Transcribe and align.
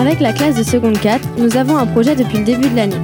Avec 0.00 0.20
la 0.20 0.32
classe 0.32 0.56
de 0.56 0.62
seconde 0.62 0.98
4, 0.98 1.36
nous 1.36 1.58
avons 1.58 1.76
un 1.76 1.84
projet 1.84 2.16
depuis 2.16 2.38
le 2.38 2.44
début 2.44 2.70
de 2.70 2.74
l'année. 2.74 2.96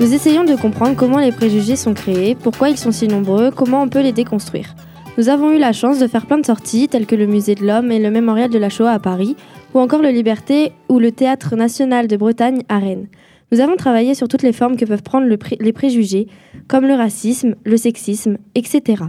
Nous 0.00 0.14
essayons 0.14 0.44
de 0.44 0.54
comprendre 0.54 0.94
comment 0.94 1.18
les 1.18 1.32
préjugés 1.32 1.74
sont 1.74 1.94
créés, 1.94 2.36
pourquoi 2.36 2.70
ils 2.70 2.78
sont 2.78 2.92
si 2.92 3.08
nombreux, 3.08 3.50
comment 3.50 3.82
on 3.82 3.88
peut 3.88 4.02
les 4.02 4.12
déconstruire. 4.12 4.76
Nous 5.18 5.28
avons 5.28 5.50
eu 5.50 5.58
la 5.58 5.72
chance 5.72 5.98
de 5.98 6.06
faire 6.06 6.26
plein 6.26 6.38
de 6.38 6.46
sorties, 6.46 6.86
telles 6.86 7.06
que 7.06 7.16
le 7.16 7.26
Musée 7.26 7.56
de 7.56 7.66
l'Homme 7.66 7.90
et 7.90 7.98
le 7.98 8.12
Mémorial 8.12 8.50
de 8.50 8.58
la 8.58 8.68
Shoah 8.68 8.92
à 8.92 9.00
Paris, 9.00 9.34
ou 9.74 9.80
encore 9.80 10.00
le 10.00 10.10
Liberté 10.10 10.70
ou 10.88 11.00
le 11.00 11.10
Théâtre 11.10 11.56
national 11.56 12.06
de 12.06 12.16
Bretagne 12.16 12.62
à 12.68 12.78
Rennes. 12.78 13.08
Nous 13.50 13.58
avons 13.58 13.74
travaillé 13.74 14.14
sur 14.14 14.28
toutes 14.28 14.42
les 14.42 14.52
formes 14.52 14.76
que 14.76 14.84
peuvent 14.84 15.02
prendre 15.02 15.26
les 15.26 15.72
préjugés, 15.72 16.28
comme 16.68 16.86
le 16.86 16.94
racisme, 16.94 17.56
le 17.64 17.76
sexisme, 17.76 18.36
etc. 18.54 19.02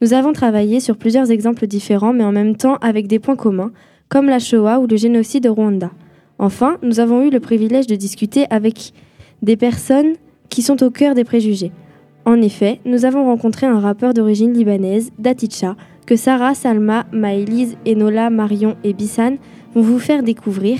Nous 0.00 0.14
avons 0.14 0.32
travaillé 0.32 0.78
sur 0.78 0.96
plusieurs 0.96 1.32
exemples 1.32 1.66
différents, 1.66 2.12
mais 2.12 2.22
en 2.22 2.30
même 2.30 2.54
temps 2.54 2.76
avec 2.76 3.08
des 3.08 3.18
points 3.18 3.34
communs, 3.34 3.72
comme 4.08 4.28
la 4.28 4.38
Shoah 4.38 4.78
ou 4.78 4.86
le 4.86 4.96
génocide 4.96 5.48
au 5.48 5.54
Rwanda. 5.54 5.90
Enfin, 6.38 6.78
nous 6.82 7.00
avons 7.00 7.22
eu 7.22 7.30
le 7.30 7.40
privilège 7.40 7.86
de 7.86 7.94
discuter 7.94 8.46
avec 8.50 8.92
des 9.42 9.56
personnes 9.56 10.14
qui 10.48 10.62
sont 10.62 10.82
au 10.82 10.90
cœur 10.90 11.14
des 11.14 11.24
préjugés. 11.24 11.72
En 12.24 12.40
effet, 12.40 12.80
nous 12.84 13.04
avons 13.04 13.24
rencontré 13.24 13.66
un 13.66 13.80
rappeur 13.80 14.14
d'origine 14.14 14.52
libanaise, 14.52 15.10
Daticha, 15.18 15.76
que 16.06 16.16
Sarah, 16.16 16.54
Salma, 16.54 17.06
Maëlys, 17.12 17.76
Enola, 17.86 18.30
Marion 18.30 18.76
et 18.84 18.92
Bissan 18.92 19.36
vont 19.74 19.82
vous 19.82 19.98
faire 19.98 20.22
découvrir, 20.22 20.78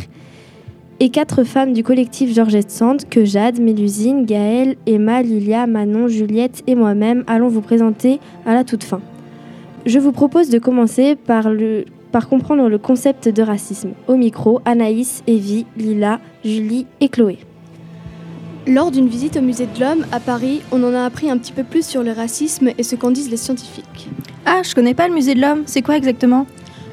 et 1.01 1.09
quatre 1.09 1.45
femmes 1.45 1.73
du 1.73 1.83
collectif 1.83 2.33
Georgette 2.33 2.71
Sand 2.71 3.09
que 3.09 3.25
Jade, 3.25 3.61
Mélusine, 3.61 4.25
Gaëlle, 4.25 4.77
Emma, 4.87 5.23
Lilia, 5.23 5.67
Manon, 5.67 6.09
Juliette 6.09 6.63
et 6.67 6.75
moi-même 6.75 7.25
allons 7.27 7.49
vous 7.49 7.61
présenter 7.61 8.21
à 8.47 8.55
la 8.55 8.65
toute 8.65 8.85
fin. 8.85 9.01
Je 9.87 9.99
vous 9.99 10.13
propose 10.13 10.51
de 10.51 10.59
commencer 10.59 11.17
par, 11.17 11.51
le, 11.51 11.85
par 12.15 12.29
comprendre 12.29 12.69
le 12.69 12.79
concept 12.79 13.29
de 13.29 13.43
racisme. 13.43 13.91
Au 14.07 14.15
micro, 14.15 14.61
Anaïs, 14.65 15.25
Evie, 15.27 15.67
Lila, 15.77 16.21
Julie 16.45 16.87
et 17.01 17.09
Chloé. 17.09 17.39
Lors 18.69 18.93
d'une 18.93 19.09
visite 19.09 19.37
au 19.37 19.41
musée 19.41 19.67
de 19.67 19.81
l'homme 19.81 20.07
à 20.13 20.21
Paris, 20.21 20.63
on 20.71 20.85
en 20.85 20.95
a 20.95 21.05
appris 21.05 21.29
un 21.29 21.37
petit 21.39 21.51
peu 21.53 21.65
plus 21.65 21.85
sur 21.85 22.05
le 22.05 22.13
racisme 22.13 22.71
et 22.79 22.85
ce 22.85 22.95
qu'en 22.95 23.11
disent 23.11 23.33
les 23.33 23.37
scientifiques. 23.37 24.09
Ah, 24.47 24.61
je 24.63 24.77
connais 24.77 24.95
pas 24.95 25.09
le 25.09 25.15
musée 25.15 25.35
de 25.35 25.41
l'homme, 25.41 25.65
c'est 25.67 25.83
quoi 25.83 25.97
exactement? 25.97 26.47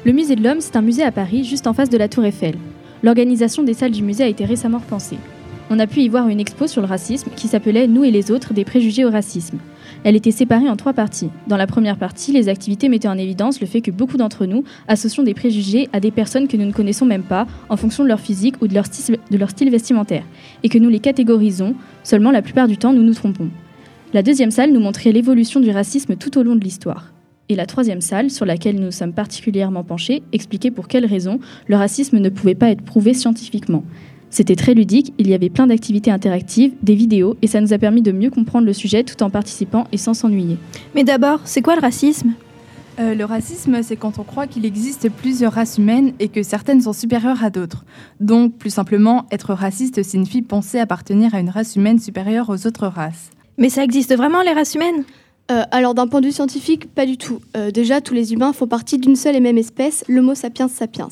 Le 0.04 0.10
musée 0.10 0.34
de 0.34 0.42
l'homme, 0.42 0.60
c'est 0.60 0.74
un 0.74 0.82
musée 0.82 1.04
à 1.04 1.12
Paris, 1.12 1.44
juste 1.44 1.68
en 1.68 1.72
face 1.72 1.88
de 1.88 1.98
la 1.98 2.08
Tour 2.08 2.24
Eiffel. 2.24 2.56
L'organisation 3.04 3.62
des 3.62 3.74
salles 3.74 3.92
du 3.92 4.02
musée 4.02 4.24
a 4.24 4.28
été 4.28 4.44
récemment 4.44 4.78
repensée. 4.78 5.18
On 5.70 5.78
a 5.78 5.86
pu 5.86 6.00
y 6.00 6.08
voir 6.08 6.26
une 6.26 6.40
expo 6.40 6.66
sur 6.66 6.82
le 6.82 6.88
racisme 6.88 7.30
qui 7.36 7.46
s'appelait 7.46 7.86
Nous 7.86 8.02
et 8.02 8.10
les 8.10 8.32
autres, 8.32 8.54
des 8.54 8.64
préjugés 8.64 9.04
au 9.04 9.10
racisme. 9.12 9.58
Elle 10.04 10.16
était 10.16 10.32
séparée 10.32 10.68
en 10.68 10.76
trois 10.76 10.94
parties. 10.94 11.30
Dans 11.46 11.56
la 11.56 11.68
première 11.68 11.96
partie, 11.96 12.32
les 12.32 12.48
activités 12.48 12.88
mettaient 12.88 13.06
en 13.06 13.18
évidence 13.18 13.60
le 13.60 13.68
fait 13.68 13.80
que 13.80 13.92
beaucoup 13.92 14.16
d'entre 14.16 14.46
nous 14.46 14.64
associons 14.88 15.22
des 15.22 15.34
préjugés 15.34 15.88
à 15.92 16.00
des 16.00 16.10
personnes 16.10 16.48
que 16.48 16.56
nous 16.56 16.66
ne 16.66 16.72
connaissons 16.72 17.06
même 17.06 17.22
pas 17.22 17.46
en 17.68 17.76
fonction 17.76 18.02
de 18.02 18.08
leur 18.08 18.18
physique 18.18 18.60
ou 18.60 18.66
de 18.66 18.74
leur 18.74 18.86
style, 18.86 19.70
vestimentaire, 19.70 20.24
et 20.64 20.68
que 20.68 20.78
nous 20.78 20.88
les 20.88 20.98
catégorisons, 20.98 21.76
seulement 22.02 22.32
la 22.32 22.42
plupart 22.42 22.66
du 22.66 22.78
temps 22.78 22.92
nous 22.92 23.04
nous 23.04 23.14
trompons. 23.14 23.48
La 24.12 24.24
deuxième 24.24 24.50
salle 24.50 24.72
nous 24.72 24.80
montrait 24.80 25.12
l'évolution 25.12 25.60
du 25.60 25.70
racisme 25.70 26.16
tout 26.16 26.36
au 26.36 26.42
long 26.42 26.56
de 26.56 26.64
l'histoire. 26.64 27.12
Et 27.48 27.54
la 27.54 27.66
troisième 27.66 28.00
salle, 28.00 28.30
sur 28.30 28.44
laquelle 28.44 28.80
nous 28.80 28.90
sommes 28.90 29.12
particulièrement 29.12 29.84
penchés, 29.84 30.22
expliquait 30.32 30.70
pour 30.70 30.88
quelles 30.88 31.06
raisons 31.06 31.38
le 31.66 31.76
racisme 31.76 32.18
ne 32.18 32.28
pouvait 32.28 32.54
pas 32.54 32.70
être 32.70 32.82
prouvé 32.82 33.14
scientifiquement. 33.14 33.84
C'était 34.32 34.56
très 34.56 34.72
ludique, 34.72 35.12
il 35.18 35.28
y 35.28 35.34
avait 35.34 35.50
plein 35.50 35.66
d'activités 35.66 36.10
interactives, 36.10 36.72
des 36.82 36.94
vidéos, 36.94 37.36
et 37.42 37.46
ça 37.46 37.60
nous 37.60 37.74
a 37.74 37.78
permis 37.78 38.00
de 38.00 38.12
mieux 38.12 38.30
comprendre 38.30 38.64
le 38.64 38.72
sujet 38.72 39.04
tout 39.04 39.22
en 39.22 39.28
participant 39.28 39.86
et 39.92 39.98
sans 39.98 40.14
s'ennuyer. 40.14 40.56
Mais 40.94 41.04
d'abord, 41.04 41.40
c'est 41.44 41.60
quoi 41.60 41.74
le 41.74 41.82
racisme? 41.82 42.32
Euh, 42.98 43.14
le 43.14 43.26
racisme, 43.26 43.82
c'est 43.82 43.96
quand 43.96 44.18
on 44.18 44.22
croit 44.22 44.46
qu'il 44.46 44.64
existe 44.64 45.10
plusieurs 45.10 45.52
races 45.52 45.76
humaines 45.76 46.14
et 46.18 46.28
que 46.28 46.42
certaines 46.42 46.80
sont 46.80 46.94
supérieures 46.94 47.44
à 47.44 47.50
d'autres. 47.50 47.84
Donc, 48.20 48.56
plus 48.56 48.70
simplement, 48.70 49.26
être 49.30 49.52
raciste 49.52 50.02
signifie 50.02 50.40
penser 50.40 50.78
appartenir 50.78 51.34
à 51.34 51.40
une 51.40 51.50
race 51.50 51.76
humaine 51.76 51.98
supérieure 51.98 52.48
aux 52.48 52.66
autres 52.66 52.86
races. 52.86 53.32
Mais 53.58 53.68
ça 53.68 53.84
existe 53.84 54.16
vraiment 54.16 54.40
les 54.40 54.52
races 54.52 54.74
humaines? 54.74 55.04
Euh, 55.50 55.62
alors 55.70 55.94
d'un 55.94 56.06
point 56.06 56.20
de 56.20 56.26
vue 56.26 56.32
scientifique, 56.32 56.94
pas 56.94 57.04
du 57.04 57.18
tout. 57.18 57.40
Euh, 57.56 57.70
déjà, 57.70 58.00
tous 58.00 58.14
les 58.14 58.32
humains 58.32 58.52
font 58.52 58.68
partie 58.68 58.96
d'une 58.96 59.16
seule 59.16 59.34
et 59.34 59.40
même 59.40 59.58
espèce, 59.58 60.04
l'Homo 60.08 60.34
sapiens 60.34 60.68
sapiens. 60.68 61.08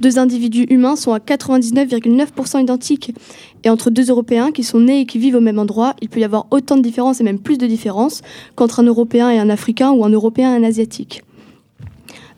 Deux 0.00 0.18
individus 0.18 0.66
humains 0.68 0.96
sont 0.96 1.12
à 1.12 1.18
99,9% 1.18 2.60
identiques. 2.60 3.14
Et 3.64 3.70
entre 3.70 3.90
deux 3.90 4.10
Européens 4.10 4.50
qui 4.50 4.64
sont 4.64 4.80
nés 4.80 5.00
et 5.00 5.06
qui 5.06 5.18
vivent 5.18 5.36
au 5.36 5.40
même 5.40 5.60
endroit, 5.60 5.94
il 6.02 6.08
peut 6.08 6.20
y 6.20 6.24
avoir 6.24 6.46
autant 6.50 6.76
de 6.76 6.82
différences 6.82 7.20
et 7.20 7.24
même 7.24 7.38
plus 7.38 7.56
de 7.56 7.66
différences 7.66 8.22
qu'entre 8.56 8.80
un 8.80 8.84
Européen 8.84 9.30
et 9.30 9.38
un 9.38 9.48
Africain 9.48 9.92
ou 9.92 10.04
un 10.04 10.10
Européen 10.10 10.52
et 10.52 10.56
un 10.56 10.64
Asiatique. 10.64 11.22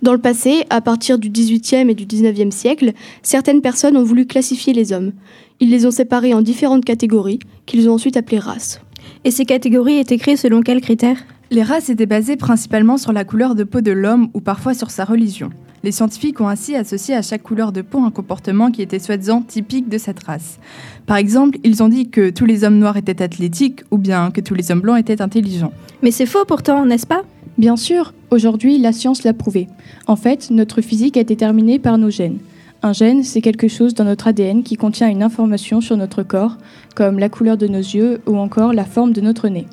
Dans 0.02 0.12
le 0.12 0.20
passé, 0.20 0.64
à 0.68 0.82
partir 0.82 1.18
du 1.18 1.30
18e 1.30 1.88
et 1.88 1.94
du 1.94 2.04
19e 2.04 2.50
siècle, 2.50 2.92
certaines 3.22 3.62
personnes 3.62 3.96
ont 3.96 4.04
voulu 4.04 4.26
classifier 4.26 4.74
les 4.74 4.92
hommes. 4.92 5.12
Ils 5.60 5.70
les 5.70 5.86
ont 5.86 5.90
séparés 5.90 6.34
en 6.34 6.42
différentes 6.42 6.84
catégories, 6.84 7.38
qu'ils 7.64 7.88
ont 7.88 7.94
ensuite 7.94 8.18
appelées 8.18 8.38
races. 8.38 8.80
Et 9.26 9.30
ces 9.30 9.46
catégories 9.46 9.96
étaient 9.96 10.18
créées 10.18 10.36
selon 10.36 10.60
quels 10.60 10.82
critères? 10.82 11.24
Les 11.50 11.62
races 11.62 11.88
étaient 11.88 12.04
basées 12.04 12.36
principalement 12.36 12.98
sur 12.98 13.10
la 13.10 13.24
couleur 13.24 13.54
de 13.54 13.64
peau 13.64 13.80
de 13.80 13.90
l'homme 13.90 14.28
ou 14.34 14.40
parfois 14.40 14.74
sur 14.74 14.90
sa 14.90 15.06
religion. 15.06 15.48
Les 15.82 15.92
scientifiques 15.92 16.42
ont 16.42 16.48
ainsi 16.48 16.76
associé 16.76 17.14
à 17.14 17.22
chaque 17.22 17.42
couleur 17.42 17.72
de 17.72 17.80
peau 17.80 18.00
un 18.00 18.10
comportement 18.10 18.70
qui 18.70 18.82
était 18.82 18.98
soi-disant 18.98 19.40
typique 19.40 19.88
de 19.88 19.96
cette 19.96 20.22
race. 20.24 20.58
Par 21.06 21.16
exemple, 21.16 21.58
ils 21.64 21.82
ont 21.82 21.88
dit 21.88 22.10
que 22.10 22.28
tous 22.28 22.44
les 22.44 22.64
hommes 22.64 22.78
noirs 22.78 22.98
étaient 22.98 23.22
athlétiques 23.22 23.82
ou 23.90 23.96
bien 23.96 24.30
que 24.30 24.42
tous 24.42 24.54
les 24.54 24.70
hommes 24.70 24.80
blancs 24.80 25.00
étaient 25.00 25.22
intelligents. 25.22 25.72
Mais 26.02 26.10
c'est 26.10 26.26
faux 26.26 26.44
pourtant, 26.46 26.84
n'est-ce 26.84 27.06
pas? 27.06 27.22
Bien 27.56 27.76
sûr, 27.76 28.12
aujourd'hui, 28.30 28.78
la 28.78 28.92
science 28.92 29.22
l'a 29.22 29.32
prouvé. 29.32 29.68
En 30.06 30.16
fait, 30.16 30.50
notre 30.50 30.82
physique 30.82 31.16
est 31.16 31.24
déterminée 31.24 31.78
par 31.78 31.96
nos 31.96 32.10
gènes. 32.10 32.38
Un 32.84 32.92
gène, 32.92 33.22
c'est 33.22 33.40
quelque 33.40 33.66
chose 33.66 33.94
dans 33.94 34.04
notre 34.04 34.28
ADN 34.28 34.62
qui 34.62 34.76
contient 34.76 35.08
une 35.08 35.22
information 35.22 35.80
sur 35.80 35.96
notre 35.96 36.22
corps, 36.22 36.58
comme 36.94 37.18
la 37.18 37.30
couleur 37.30 37.56
de 37.56 37.66
nos 37.66 37.78
yeux 37.78 38.20
ou 38.26 38.36
encore 38.36 38.74
la 38.74 38.84
forme 38.84 39.14
de 39.14 39.22
notre 39.22 39.48
nez. 39.48 39.66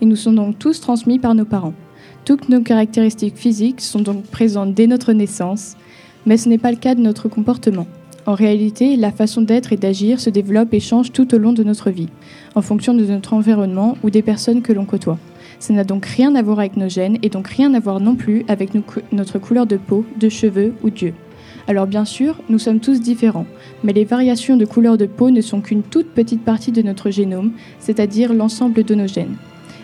Et 0.00 0.06
nous 0.06 0.16
sont 0.16 0.32
donc 0.32 0.58
tous 0.58 0.80
transmis 0.80 1.18
par 1.18 1.34
nos 1.34 1.44
parents. 1.44 1.74
Toutes 2.24 2.48
nos 2.48 2.62
caractéristiques 2.62 3.36
physiques 3.36 3.82
sont 3.82 4.00
donc 4.00 4.24
présentes 4.24 4.72
dès 4.72 4.86
notre 4.86 5.12
naissance, 5.12 5.76
mais 6.24 6.38
ce 6.38 6.48
n'est 6.48 6.56
pas 6.56 6.70
le 6.70 6.78
cas 6.78 6.94
de 6.94 7.02
notre 7.02 7.28
comportement. 7.28 7.86
En 8.24 8.32
réalité, 8.32 8.96
la 8.96 9.12
façon 9.12 9.42
d'être 9.42 9.74
et 9.74 9.76
d'agir 9.76 10.18
se 10.18 10.30
développe 10.30 10.72
et 10.72 10.80
change 10.80 11.12
tout 11.12 11.34
au 11.34 11.38
long 11.38 11.52
de 11.52 11.64
notre 11.64 11.90
vie, 11.90 12.08
en 12.54 12.62
fonction 12.62 12.94
de 12.94 13.04
notre 13.04 13.34
environnement 13.34 13.98
ou 14.02 14.08
des 14.08 14.22
personnes 14.22 14.62
que 14.62 14.72
l'on 14.72 14.86
côtoie. 14.86 15.18
Ça 15.58 15.74
n'a 15.74 15.84
donc 15.84 16.06
rien 16.06 16.34
à 16.34 16.40
voir 16.40 16.60
avec 16.60 16.78
nos 16.78 16.88
gènes 16.88 17.18
et 17.20 17.28
donc 17.28 17.46
rien 17.46 17.74
à 17.74 17.78
voir 17.80 18.00
non 18.00 18.14
plus 18.14 18.42
avec 18.48 18.70
notre 19.12 19.38
couleur 19.38 19.66
de 19.66 19.76
peau, 19.76 20.06
de 20.18 20.30
cheveux 20.30 20.72
ou 20.82 20.88
d'yeux. 20.88 21.12
Alors 21.66 21.86
bien 21.86 22.04
sûr, 22.04 22.36
nous 22.50 22.58
sommes 22.58 22.80
tous 22.80 23.00
différents, 23.00 23.46
mais 23.82 23.92
les 23.92 24.04
variations 24.04 24.56
de 24.56 24.66
couleur 24.66 24.98
de 24.98 25.06
peau 25.06 25.30
ne 25.30 25.40
sont 25.40 25.60
qu'une 25.60 25.82
toute 25.82 26.08
petite 26.08 26.44
partie 26.44 26.72
de 26.72 26.82
notre 26.82 27.10
génome, 27.10 27.52
c'est-à-dire 27.78 28.34
l'ensemble 28.34 28.84
de 28.84 28.94
nos 28.94 29.06
gènes. 29.06 29.36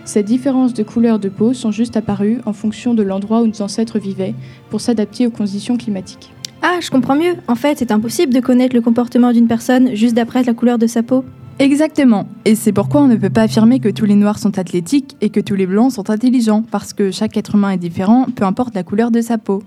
Ces 0.05 0.23
différences 0.23 0.75
de 0.75 0.83
couleur 0.83 1.19
de 1.19 1.29
peau 1.29 1.55
sont 1.55 1.71
juste 1.71 1.97
apparues 1.97 2.41
en 2.45 2.53
fonction 2.53 2.95
de 2.95 3.03
l'endroit 3.03 3.43
où 3.43 3.47
nos 3.47 3.63
ancêtres 3.63 3.99
vivaient 3.99 4.35
pour 4.69 4.81
s'adapter 4.81 5.27
aux 5.27 5.31
conditions 5.31 5.77
climatiques. 5.77 6.33
Ah, 6.63 6.79
je 6.81 6.91
comprends 6.91 7.17
mieux. 7.17 7.37
En 7.49 7.55
fait, 7.55 7.79
c'est 7.79 7.93
impossible 7.93 8.35
de 8.35 8.41
connaître 8.41 8.75
le 8.75 8.83
comportement 8.83 9.33
d'une 9.33 9.47
personne 9.47 9.95
juste 9.95 10.15
d'après 10.15 10.43
la 10.43 10.53
couleur 10.53 10.79
de 10.79 10.87
sa 10.87 11.03
peau. 11.03 11.25
Exactement. 11.59 12.27
Et 12.45 12.55
c'est 12.55 12.73
pourquoi 12.73 13.03
on 13.03 13.07
ne 13.07 13.17
peut 13.17 13.31
pas 13.31 13.43
affirmer 13.43 13.81
que 13.81 13.89
tous 13.89 14.05
les 14.05 14.15
noirs 14.15 14.39
sont 14.39 14.59
athlétiques 14.59 15.17
et 15.21 15.31
que 15.31 15.41
tous 15.41 15.55
les 15.55 15.67
blancs 15.67 15.93
sont 15.93 16.11
intelligents, 16.11 16.65
parce 16.71 16.93
que 16.93 17.11
chaque 17.11 17.37
être 17.37 17.55
humain 17.55 17.71
est 17.71 17.79
différent, 17.79 18.27
peu 18.35 18.45
importe 18.45 18.75
la 18.75 18.83
couleur 18.83 19.11
de 19.11 19.21
sa 19.21 19.39
peau. 19.39 19.63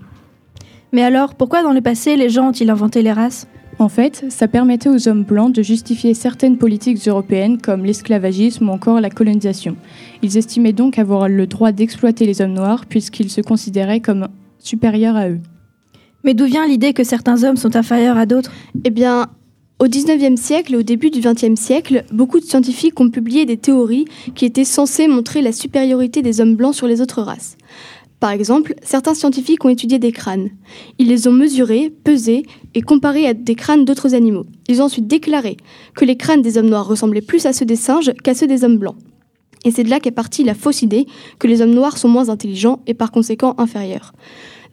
Mais 0.93 1.01
alors, 1.01 1.33
pourquoi 1.33 1.63
dans 1.63 1.73
le 1.73 1.81
passé 1.81 2.15
les 2.15 2.29
gens 2.29 2.49
ont-ils 2.49 2.69
inventé 2.69 3.01
les 3.01 3.11
races? 3.11 3.47
En 3.79 3.89
fait, 3.89 4.25
ça 4.29 4.47
permettait 4.47 4.89
aux 4.89 5.07
hommes 5.07 5.23
blancs 5.23 5.51
de 5.51 5.63
justifier 5.63 6.13
certaines 6.13 6.59
politiques 6.59 7.07
européennes 7.07 7.57
comme 7.59 7.83
l'esclavagisme 7.83 8.69
ou 8.69 8.71
encore 8.71 9.01
la 9.01 9.09
colonisation. 9.09 9.75
Ils 10.21 10.37
estimaient 10.37 10.71
donc 10.71 10.99
avoir 10.99 11.27
le 11.27 11.47
droit 11.47 11.71
d'exploiter 11.71 12.27
les 12.27 12.41
hommes 12.41 12.53
noirs 12.53 12.85
puisqu'ils 12.85 13.31
se 13.31 13.41
considéraient 13.41 14.01
comme 14.01 14.27
supérieurs 14.59 15.15
à 15.15 15.29
eux. 15.29 15.39
Mais 16.23 16.35
d'où 16.35 16.45
vient 16.45 16.67
l'idée 16.67 16.93
que 16.93 17.03
certains 17.03 17.43
hommes 17.43 17.57
sont 17.57 17.75
inférieurs 17.75 18.17
à 18.17 18.27
d'autres? 18.27 18.51
Eh 18.83 18.91
bien, 18.91 19.27
Au 19.79 19.87
XIXe 19.87 20.39
siècle 20.39 20.75
et 20.75 20.77
au 20.77 20.83
début 20.83 21.09
du 21.09 21.19
XXe 21.19 21.59
siècle, 21.59 22.05
beaucoup 22.11 22.39
de 22.39 22.45
scientifiques 22.45 22.99
ont 23.01 23.09
publié 23.09 23.45
des 23.45 23.57
théories 23.57 24.05
qui 24.33 24.45
étaient 24.45 24.63
censées 24.63 25.07
montrer 25.07 25.41
la 25.41 25.51
supériorité 25.51 26.21
des 26.21 26.39
hommes 26.39 26.55
blancs 26.55 26.75
sur 26.75 26.87
les 26.87 27.01
autres 27.01 27.21
races. 27.21 27.57
Par 28.23 28.31
exemple, 28.31 28.75
certains 28.83 29.15
scientifiques 29.15 29.65
ont 29.65 29.69
étudié 29.69 29.99
des 29.99 30.13
crânes. 30.13 30.51
Ils 30.97 31.09
les 31.09 31.27
ont 31.27 31.33
mesurés, 31.33 31.93
pesés 32.05 32.45
et 32.73 32.81
comparés 32.81 33.27
à 33.27 33.33
des 33.33 33.53
crânes 33.53 33.83
d'autres 33.83 34.15
animaux. 34.15 34.45
Ils 34.69 34.81
ont 34.81 34.85
ensuite 34.85 35.07
déclaré 35.07 35.57
que 35.93 36.05
les 36.05 36.15
crânes 36.15 36.41
des 36.41 36.57
hommes 36.57 36.69
noirs 36.69 36.87
ressemblaient 36.87 37.19
plus 37.19 37.45
à 37.45 37.51
ceux 37.51 37.65
des 37.65 37.75
singes 37.75 38.13
qu'à 38.23 38.33
ceux 38.33 38.47
des 38.47 38.63
hommes 38.63 38.77
blancs. 38.77 38.95
Et 39.65 39.71
c'est 39.71 39.83
de 39.83 39.89
là 39.89 39.99
qu'est 39.99 40.11
partie 40.11 40.45
la 40.45 40.53
fausse 40.53 40.83
idée 40.83 41.05
que 41.37 41.47
les 41.47 41.61
hommes 41.61 41.73
noirs 41.73 41.97
sont 41.97 42.07
moins 42.07 42.29
intelligents 42.29 42.79
et 42.87 42.93
par 42.93 43.11
conséquent 43.11 43.55
inférieurs. 43.57 44.13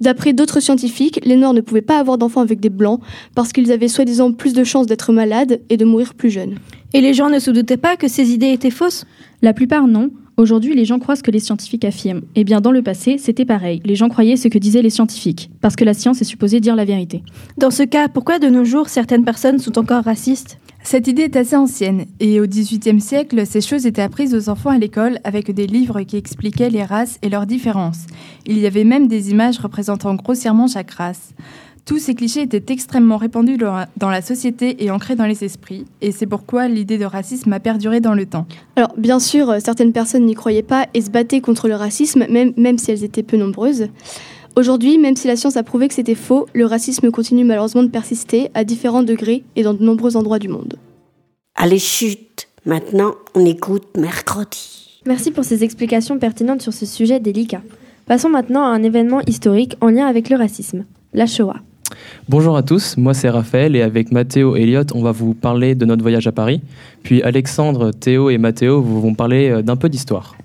D'après 0.01 0.33
d'autres 0.33 0.61
scientifiques, 0.61 1.19
les 1.25 1.35
Noirs 1.35 1.53
ne 1.53 1.61
pouvaient 1.61 1.83
pas 1.83 1.99
avoir 1.99 2.19
d'enfants 2.19 2.43
avec 2.43 2.61
des 2.61 2.71
Blancs 2.71 3.01
parce 3.35 3.53
qu'ils 3.53 3.73
avaient 3.73 3.89
soi-disant 3.89 4.33
plus 4.33 4.53
de 4.53 4.63
chances 4.63 4.87
d'être 4.87 5.13
malades 5.13 5.61
et 5.71 5.77
de 5.77 5.85
mourir 5.85 6.15
plus 6.15 6.31
jeunes. 6.31 6.55
Et 6.93 7.01
les 7.01 7.15
gens 7.15 7.29
ne 7.29 7.41
se 7.41 7.51
doutaient 7.51 7.77
pas 7.77 7.97
que 7.97 8.07
ces 8.07 8.31
idées 8.31 8.53
étaient 8.53 8.71
fausses? 8.71 9.07
La 9.43 9.53
plupart 9.53 9.89
non. 9.89 10.11
Aujourd'hui, 10.41 10.75
les 10.75 10.87
gens 10.87 10.99
croient 10.99 11.17
ce 11.17 11.23
que 11.23 11.31
les 11.31 11.39
scientifiques 11.39 11.85
affirment. 11.85 12.23
Eh 12.35 12.45
bien, 12.45 12.63
dans 12.63 12.71
le 12.71 12.81
passé, 12.81 13.19
c'était 13.19 13.45
pareil. 13.45 13.83
Les 13.85 13.95
gens 13.95 14.09
croyaient 14.09 14.39
ce 14.39 14.49
que 14.49 14.57
disaient 14.57 14.81
les 14.81 14.89
scientifiques, 14.89 15.51
parce 15.61 15.77
que 15.77 15.85
la 15.85 15.93
science 15.93 16.23
est 16.23 16.25
supposée 16.25 16.61
dire 16.61 16.77
la 16.77 16.87
vérité. 16.87 17.23
Dans 17.59 17.71
ce 17.71 17.83
cas, 17.83 18.09
pourquoi 18.09 18.39
de 18.39 18.49
nos 18.49 18.65
jours 18.65 18.89
certaines 18.89 19.27
personnes 19.27 19.59
sont 19.59 19.79
encore 19.79 20.03
racistes? 20.03 20.59
Cette 20.83 21.09
idée 21.09 21.25
est 21.25 21.37
assez 21.37 21.57
ancienne, 21.57 22.07
et 22.21 22.41
au 22.41 22.47
XVIIIe 22.47 23.03
siècle, 23.03 23.45
ces 23.45 23.61
choses 23.61 23.85
étaient 23.85 24.01
apprises 24.01 24.35
aux 24.35 24.49
enfants 24.49 24.71
à 24.71 24.79
l'école 24.79 25.19
avec 25.25 25.51
des 25.51 25.67
livres 25.67 26.01
qui 26.05 26.17
expliquaient 26.17 26.71
les 26.71 26.85
races 26.85 27.19
et 27.21 27.29
leurs 27.29 27.45
différences. 27.45 28.07
Il 28.47 28.59
y 28.59 28.67
avait 28.67 28.85
même 28.85 29.09
des 29.09 29.33
images 29.33 29.59
représentant 29.59 30.15
grossièrement 30.15 30.69
chaque 30.69 30.93
race. 30.93 31.35
Tous 31.91 31.99
ces 31.99 32.15
clichés 32.15 32.43
étaient 32.43 32.73
extrêmement 32.73 33.17
répandus 33.17 33.57
dans 33.57 34.11
la 34.11 34.23
société 34.23 34.85
et 34.85 34.93
ancrés 34.93 35.17
dans 35.17 35.27
les 35.27 35.43
esprits, 35.43 35.87
et 36.01 36.13
c'est 36.13 36.25
pourquoi 36.25 36.69
l'idée 36.69 36.99
de 36.99 37.05
racisme 37.05 37.53
a 37.53 37.59
perduré 37.59 37.99
dans 37.99 38.15
le 38.15 38.27
temps. 38.27 38.47
Alors, 38.77 38.95
bien 38.97 39.19
sûr, 39.19 39.57
certaines 39.59 39.93
personnes 39.93 40.25
n'y 40.25 40.35
croyaient 40.35 40.63
pas 40.63 40.87
et 40.95 41.01
se 41.01 41.11
battaient 41.11 41.41
contre 41.41 41.67
le 41.67 41.75
racisme, 41.75 42.27
même, 42.31 42.53
même 42.57 42.79
si 42.79 42.93
elles 42.93 43.03
étaient 43.03 43.25
peu 43.25 43.37
nombreuses. 43.37 43.89
Aujourd'hui, 44.55 44.99
même 44.99 45.17
si 45.17 45.27
la 45.27 45.35
science 45.35 45.57
a 45.57 45.65
prouvé 45.65 45.89
que 45.89 45.95
c'était 45.95 46.15
faux, 46.15 46.47
le 46.55 46.65
racisme 46.65 47.11
continue 47.11 47.43
malheureusement 47.43 47.83
de 47.83 47.89
persister 47.89 48.53
à 48.55 48.63
différents 48.63 49.03
degrés 49.03 49.43
et 49.57 49.65
dans 49.65 49.75
de 49.75 49.83
nombreux 49.83 50.17
endroits 50.17 50.39
du 50.39 50.47
monde. 50.47 50.79
Allez, 51.57 51.81
chute 51.81 52.47
Maintenant, 52.65 53.17
on 53.35 53.45
écoute 53.45 53.97
mercredi. 53.97 55.01
Merci 55.07 55.33
pour 55.33 55.43
ces 55.43 55.65
explications 55.65 56.21
pertinentes 56.21 56.63
sur 56.63 56.73
ce 56.73 56.87
sujet 56.87 57.19
délicat. 57.19 57.63
Passons 58.07 58.29
maintenant 58.29 58.63
à 58.63 58.69
un 58.69 58.85
événement 58.85 59.23
historique 59.27 59.75
en 59.81 59.89
lien 59.89 60.07
avec 60.07 60.31
le 60.31 60.37
racisme, 60.37 60.85
la 61.15 61.27
Shoah. 61.27 61.57
Bonjour 62.29 62.57
à 62.57 62.63
tous, 62.63 62.97
moi 62.97 63.15
c'est 63.15 63.29
Raphaël 63.31 63.75
et 63.77 63.83
avec 63.83 64.13
Mathéo 64.13 64.57
et 64.57 64.63
Elliot, 64.63 64.85
on 64.95 65.03
va 65.03 65.13
vous 65.13 65.35
parler 65.35 65.75
de 65.75 65.85
notre 65.85 66.03
voyage 66.03 66.27
à 66.27 66.33
Paris. 66.33 66.61
Puis 67.03 67.23
Alexandre, 67.23 67.91
Théo 67.93 68.31
et 68.31 68.39
Mathéo 68.39 68.81
vous 68.83 69.01
vont 69.01 69.15
parler 69.15 69.49
euh, 69.51 69.63
d'un 69.63 69.77
peu 69.77 69.89
d'histoire. 69.89 70.37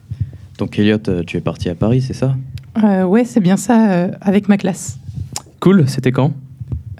Donc 0.57 0.79
Elliot, 0.79 0.97
euh, 1.07 1.23
tu 1.25 1.37
es 1.37 1.41
parti 1.41 1.69
à 1.69 1.75
Paris, 1.75 2.01
c'est 2.01 2.13
ça? 2.13 2.35
Euh, 2.83 3.03
Ouais, 3.03 3.23
c'est 3.25 3.39
bien 3.41 3.57
ça, 3.57 3.91
euh, 3.91 4.11
avec 4.21 4.47
ma 4.49 4.57
classe. 4.57 4.97
Cool, 5.59 5.87
c'était 5.87 6.11
quand? 6.11 6.31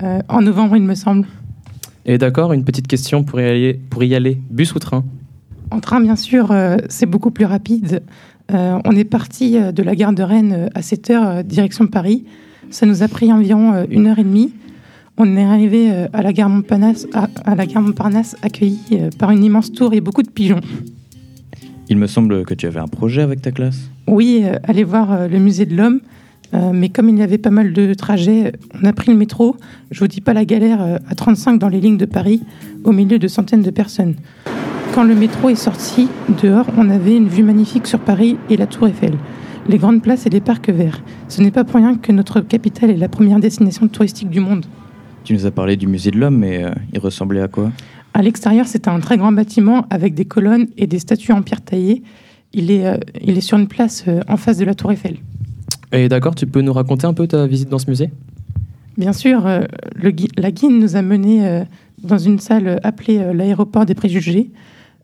Euh, 0.04 0.20
En 0.28 0.42
novembre, 0.42 0.76
il 0.78 0.84
me 0.84 0.96
semble. 0.96 1.26
Et 2.06 2.18
d'accord, 2.18 2.54
une 2.54 2.64
petite 2.64 2.88
question 2.88 3.24
pour 3.24 3.40
y 3.42 3.46
aller, 3.46 3.80
pour 3.90 4.04
y 4.04 4.14
aller. 4.14 4.40
bus 4.52 4.76
ou 4.76 4.80
train? 4.80 5.04
En 5.72 5.80
train, 5.80 6.00
bien 6.02 6.16
sûr, 6.16 6.52
euh, 6.52 6.78
c'est 6.90 7.08
beaucoup 7.08 7.32
plus 7.32 7.46
rapide. 7.46 8.04
Euh, 8.54 8.78
on 8.86 8.92
est 8.92 9.06
parti 9.06 9.58
de 9.60 9.84
la 9.84 9.96
gare 9.96 10.14
de 10.14 10.22
Rennes 10.22 10.70
à 10.76 10.82
7 10.84 11.10
heures, 11.10 11.28
euh, 11.28 11.44
direction 11.44 11.88
Paris. 11.88 12.26
Ça 12.70 12.86
nous 12.86 13.04
a 13.04 13.08
pris 13.08 13.32
environ 13.32 13.74
euh, 13.74 13.86
une 13.90 14.08
heure 14.08 14.20
et 14.20 14.24
demie. 14.24 14.54
On 15.18 15.38
est 15.38 15.44
arrivé 15.44 15.92
euh, 15.92 16.08
à 16.14 16.22
la 16.22 16.34
gare 16.34 16.50
Montparnasse, 16.50 17.08
à, 17.14 17.30
à 17.46 17.56
la 17.56 17.66
gare 17.66 17.82
Montparnasse 17.82 18.36
accueilli 18.42 18.80
euh, 18.94 19.10
par 19.18 19.32
une 19.32 19.44
immense 19.44 19.72
tour 19.72 19.94
et 19.94 20.02
beaucoup 20.02 20.24
de 20.24 20.30
pigeons. 20.30 20.62
Il 21.88 21.98
me 21.98 22.08
semble 22.08 22.46
que 22.46 22.54
tu 22.54 22.66
avais 22.66 22.80
un 22.80 22.88
projet 22.88 23.22
avec 23.22 23.42
ta 23.42 23.52
classe? 23.52 23.90
Oui, 24.08 24.42
euh, 24.44 24.58
aller 24.64 24.84
voir 24.84 25.12
euh, 25.12 25.28
le 25.28 25.40
musée 25.40 25.66
de 25.66 25.76
l'homme. 25.76 26.00
Euh, 26.54 26.72
mais 26.74 26.90
comme 26.90 27.10
il 27.10 27.18
y 27.18 27.22
avait 27.22 27.38
pas 27.38 27.50
mal 27.50 27.74
de 27.74 27.94
trajets, 27.94 28.54
on 28.82 28.86
a 28.86 28.94
pris 28.94 29.12
le 29.12 29.18
métro. 29.18 29.56
Je 29.92 30.00
vous 30.00 30.08
dis 30.08 30.22
pas 30.22 30.34
la 30.34 30.46
galère 30.46 31.00
à 31.08 31.16
35 31.16 31.60
dans 31.60 31.70
les 31.70 31.82
lignes 31.82 31.98
de 31.98 32.06
Paris, 32.06 32.42
au 32.84 32.92
milieu 32.92 33.20
de 33.20 33.28
centaines 33.28 33.62
de 33.62 33.72
personnes. 33.72 34.16
Quand 34.94 35.04
le 35.04 35.16
métro 35.16 35.50
est 35.50 35.56
sorti, 35.56 36.08
dehors, 36.42 36.68
on 36.78 36.90
avait 36.90 37.18
une 37.18 37.28
vue 37.28 37.44
magnifique 37.44 37.88
sur 37.88 38.00
Paris 38.00 38.38
et 38.50 38.58
la 38.58 38.68
Tour 38.68 38.88
Eiffel, 38.88 39.14
les 39.68 39.78
grandes 39.78 40.02
places 40.02 40.26
et 40.26 40.30
les 40.30 40.42
parcs 40.42 40.70
verts. 40.70 41.02
Ce 41.28 41.42
n'est 41.42 41.52
pas 41.52 41.64
pour 41.64 41.78
rien 41.78 41.96
que 41.96 42.12
notre 42.12 42.42
capitale 42.42 42.92
est 42.92 42.98
la 42.98 43.10
première 43.10 43.40
destination 43.40 43.88
touristique 43.88 44.30
du 44.30 44.40
monde. 44.40 44.66
Tu 45.24 45.34
nous 45.34 45.46
as 45.46 45.52
parlé 45.52 45.76
du 45.76 45.88
musée 45.88 46.12
de 46.12 46.20
l'homme, 46.20 46.38
mais 46.38 46.64
euh, 46.64 46.72
il 46.94 47.00
ressemblait 47.00 47.42
à 47.42 47.48
quoi? 47.48 47.72
À 48.14 48.22
l'extérieur, 48.22 48.68
c'est 48.68 48.88
un 48.88 49.00
très 49.00 49.18
grand 49.18 49.32
bâtiment 49.32 49.86
avec 49.90 50.14
des 50.14 50.26
colonnes 50.26 50.68
et 50.78 50.88
des 50.88 51.00
statues 51.00 51.32
en 51.32 51.42
pierre 51.42 51.62
taillée. 51.62 52.04
Il 52.54 52.72
est, 52.72 52.86
euh, 52.86 52.98
il 53.22 53.38
est 53.38 53.42
sur 53.42 53.58
une 53.58 53.68
place 53.68 54.06
euh, 54.08 54.22
en 54.28 54.38
face 54.38 54.58
de 54.58 54.66
la 54.66 54.76
Tour 54.76 54.92
Eiffel. 54.92 55.18
Et 55.92 56.08
d'accord, 56.10 56.36
tu 56.36 56.46
peux 56.46 56.62
nous 56.62 56.74
raconter 56.74 57.08
un 57.08 57.14
peu 57.14 57.28
ta 57.28 57.48
visite 57.48 57.70
dans 57.70 57.80
ce 57.80 57.90
musée? 57.90 58.12
Bien 58.98 59.14
sûr, 59.14 59.46
euh, 59.46 59.62
le 59.96 60.12
gui- 60.12 60.30
la 60.38 60.52
guide 60.52 60.72
nous 60.72 60.96
a 60.96 61.02
menés 61.02 61.46
euh, 61.46 61.64
dans 62.04 62.18
une 62.18 62.40
salle 62.40 62.80
appelée 62.84 63.18
euh, 63.18 63.34
l'aéroport 63.34 63.86
des 63.86 63.96
préjugés. 63.96 64.52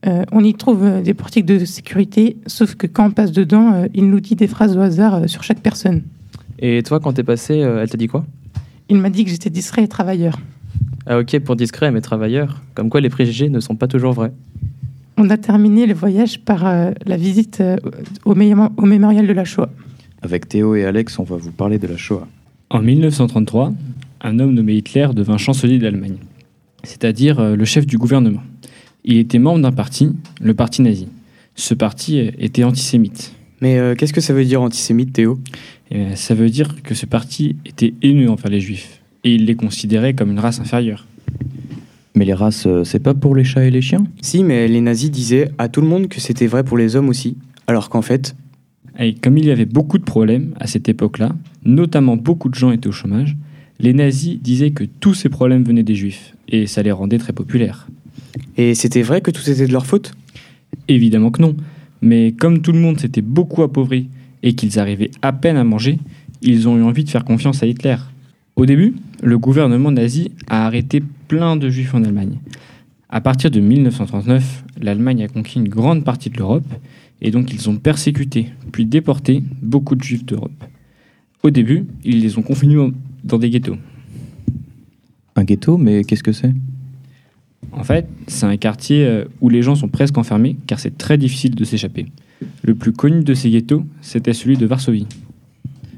Euh, 0.07 0.23
on 0.31 0.43
y 0.43 0.53
trouve 0.55 0.83
euh, 0.83 1.01
des 1.01 1.13
portiques 1.13 1.45
de 1.45 1.63
sécurité, 1.65 2.37
sauf 2.47 2.75
que 2.75 2.87
quand 2.87 3.07
on 3.07 3.11
passe 3.11 3.31
dedans, 3.31 3.73
euh, 3.73 3.87
il 3.93 4.09
nous 4.09 4.19
dit 4.19 4.35
des 4.35 4.47
phrases 4.47 4.75
au 4.75 4.79
hasard 4.81 5.15
euh, 5.15 5.27
sur 5.27 5.43
chaque 5.43 5.59
personne. 5.59 6.01
Et 6.59 6.81
toi, 6.83 6.99
quand 6.99 7.13
t'es 7.13 7.23
passé, 7.23 7.61
euh, 7.61 7.81
elle 7.83 7.89
t'a 7.89 7.97
dit 7.97 8.07
quoi? 8.07 8.25
Il 8.89 8.97
m'a 8.97 9.09
dit 9.09 9.23
que 9.23 9.29
j'étais 9.29 9.49
distrait 9.51 9.83
et 9.83 9.87
travailleur. 9.87 10.39
Ah 11.05 11.19
ok, 11.19 11.39
pour 11.39 11.55
discret, 11.55 11.91
mais 11.91 12.01
travailleur. 12.01 12.61
Comme 12.73 12.89
quoi 12.89 12.99
les 13.01 13.09
préjugés 13.09 13.49
ne 13.49 13.59
sont 13.59 13.75
pas 13.75 13.87
toujours 13.87 14.13
vrais. 14.13 14.31
On 15.17 15.29
a 15.29 15.37
terminé 15.37 15.85
le 15.85 15.93
voyage 15.93 16.39
par 16.39 16.65
euh, 16.65 16.91
la 17.05 17.17
visite 17.17 17.59
euh, 17.61 17.77
au, 18.25 18.33
mémo- 18.33 18.71
au 18.77 18.85
mémorial 18.85 19.27
de 19.27 19.33
la 19.33 19.45
Shoah. 19.45 19.69
Avec 20.23 20.47
Théo 20.49 20.75
et 20.75 20.85
Alex, 20.85 21.19
on 21.19 21.23
va 21.23 21.35
vous 21.37 21.51
parler 21.51 21.77
de 21.79 21.87
la 21.87 21.97
Shoah. 21.97 22.27
En 22.71 22.81
1933, 22.81 23.71
un 24.21 24.39
homme 24.39 24.53
nommé 24.53 24.75
Hitler 24.75 25.07
devint 25.15 25.37
chancelier 25.37 25.77
d'Allemagne, 25.79 26.17
c'est-à-dire 26.83 27.39
euh, 27.39 27.55
le 27.55 27.65
chef 27.65 27.85
du 27.85 27.97
gouvernement. 27.97 28.41
Il 29.03 29.17
était 29.17 29.39
membre 29.39 29.61
d'un 29.61 29.71
parti, 29.71 30.11
le 30.41 30.53
parti 30.53 30.81
nazi. 30.81 31.07
Ce 31.55 31.73
parti 31.73 32.19
était 32.19 32.63
antisémite. 32.63 33.33
Mais 33.61 33.77
euh, 33.77 33.95
qu'est-ce 33.95 34.13
que 34.13 34.21
ça 34.21 34.33
veut 34.33 34.45
dire 34.45 34.61
antisémite, 34.61 35.13
Théo? 35.13 35.39
Et, 35.89 35.97
euh, 35.97 36.15
Ça 36.15 36.33
veut 36.33 36.49
dire 36.49 36.81
que 36.83 36.93
ce 36.95 37.05
parti 37.05 37.55
était 37.65 37.93
haineux 38.01 38.29
envers 38.29 38.49
les 38.51 38.61
juifs, 38.61 39.01
et 39.23 39.35
il 39.35 39.45
les 39.45 39.55
considérait 39.55 40.13
comme 40.13 40.31
une 40.31 40.39
race 40.39 40.59
inférieure. 40.59 41.07
Mais 42.15 42.25
les 42.25 42.33
races, 42.33 42.65
euh, 42.67 42.83
c'est 42.83 42.99
pas 42.99 43.13
pour 43.13 43.35
les 43.35 43.43
chats 43.43 43.65
et 43.65 43.71
les 43.71 43.81
chiens? 43.81 44.03
Si, 44.21 44.43
mais 44.43 44.67
les 44.67 44.81
nazis 44.81 45.11
disaient 45.11 45.49
à 45.57 45.69
tout 45.69 45.81
le 45.81 45.87
monde 45.87 46.07
que 46.07 46.19
c'était 46.19 46.47
vrai 46.47 46.63
pour 46.63 46.77
les 46.77 46.95
hommes 46.95 47.09
aussi. 47.09 47.37
Alors 47.67 47.89
qu'en 47.89 48.01
fait, 48.01 48.35
Et 48.99 49.13
comme 49.13 49.37
il 49.37 49.45
y 49.45 49.51
avait 49.51 49.65
beaucoup 49.65 49.97
de 49.97 50.03
problèmes 50.03 50.53
à 50.59 50.67
cette 50.67 50.89
époque-là, 50.89 51.35
notamment 51.63 52.17
beaucoup 52.17 52.49
de 52.49 52.55
gens 52.55 52.71
étaient 52.71 52.89
au 52.89 52.91
chômage, 52.91 53.37
les 53.79 53.93
nazis 53.93 54.39
disaient 54.39 54.71
que 54.71 54.83
tous 54.83 55.13
ces 55.13 55.29
problèmes 55.29 55.63
venaient 55.63 55.83
des 55.83 55.95
juifs, 55.95 56.35
et 56.49 56.67
ça 56.67 56.83
les 56.83 56.91
rendait 56.91 57.17
très 57.17 57.33
populaires. 57.33 57.87
Et 58.57 58.75
c'était 58.75 59.01
vrai 59.01 59.21
que 59.21 59.31
tout 59.31 59.47
était 59.49 59.67
de 59.67 59.73
leur 59.73 59.85
faute? 59.85 60.13
Évidemment 60.87 61.31
que 61.31 61.41
non. 61.41 61.55
Mais 62.01 62.31
comme 62.31 62.61
tout 62.61 62.71
le 62.71 62.79
monde 62.79 62.99
s'était 62.99 63.21
beaucoup 63.21 63.63
appauvri 63.63 64.09
et 64.43 64.53
qu'ils 64.53 64.79
arrivaient 64.79 65.11
à 65.21 65.33
peine 65.33 65.57
à 65.57 65.63
manger, 65.63 65.99
ils 66.41 66.67
ont 66.67 66.77
eu 66.77 66.81
envie 66.81 67.03
de 67.03 67.09
faire 67.09 67.25
confiance 67.25 67.61
à 67.63 67.67
Hitler. 67.67 67.97
Au 68.55 68.65
début, 68.65 68.95
le 69.23 69.37
gouvernement 69.37 69.91
nazi 69.91 70.31
a 70.47 70.65
arrêté 70.65 71.01
plein 71.27 71.55
de 71.55 71.69
juifs 71.69 71.93
en 71.93 72.03
Allemagne. 72.03 72.39
À 73.09 73.21
partir 73.21 73.51
de 73.51 73.59
1939, 73.59 74.63
l'Allemagne 74.81 75.23
a 75.23 75.27
conquis 75.27 75.59
une 75.59 75.67
grande 75.67 76.03
partie 76.03 76.29
de 76.29 76.37
l'Europe 76.37 76.67
et 77.21 77.29
donc 77.29 77.53
ils 77.53 77.69
ont 77.69 77.77
persécuté 77.77 78.47
puis 78.71 78.85
déporté 78.85 79.43
beaucoup 79.61 79.95
de 79.95 80.03
juifs 80.03 80.25
d'Europe. 80.25 80.63
Au 81.43 81.49
début, 81.49 81.85
ils 82.03 82.21
les 82.21 82.37
ont 82.37 82.41
confinés 82.41 82.91
dans 83.23 83.37
des 83.37 83.49
ghettos. 83.49 83.77
Un 85.35 85.43
ghetto, 85.43 85.77
mais 85.77 86.03
qu'est-ce 86.03 86.23
que 86.23 86.31
c'est? 86.31 86.53
En 87.71 87.83
fait, 87.83 88.07
c'est 88.27 88.45
un 88.45 88.57
quartier 88.57 89.05
euh, 89.05 89.25
où 89.39 89.49
les 89.49 89.61
gens 89.61 89.75
sont 89.75 89.87
presque 89.87 90.17
enfermés 90.17 90.57
car 90.67 90.79
c'est 90.79 90.97
très 90.97 91.17
difficile 91.17 91.55
de 91.55 91.63
s'échapper. 91.63 92.07
Le 92.63 92.75
plus 92.75 92.91
connu 92.91 93.23
de 93.23 93.33
ces 93.33 93.49
ghettos, 93.49 93.83
c'était 94.01 94.33
celui 94.33 94.57
de 94.57 94.65
Varsovie. 94.65 95.07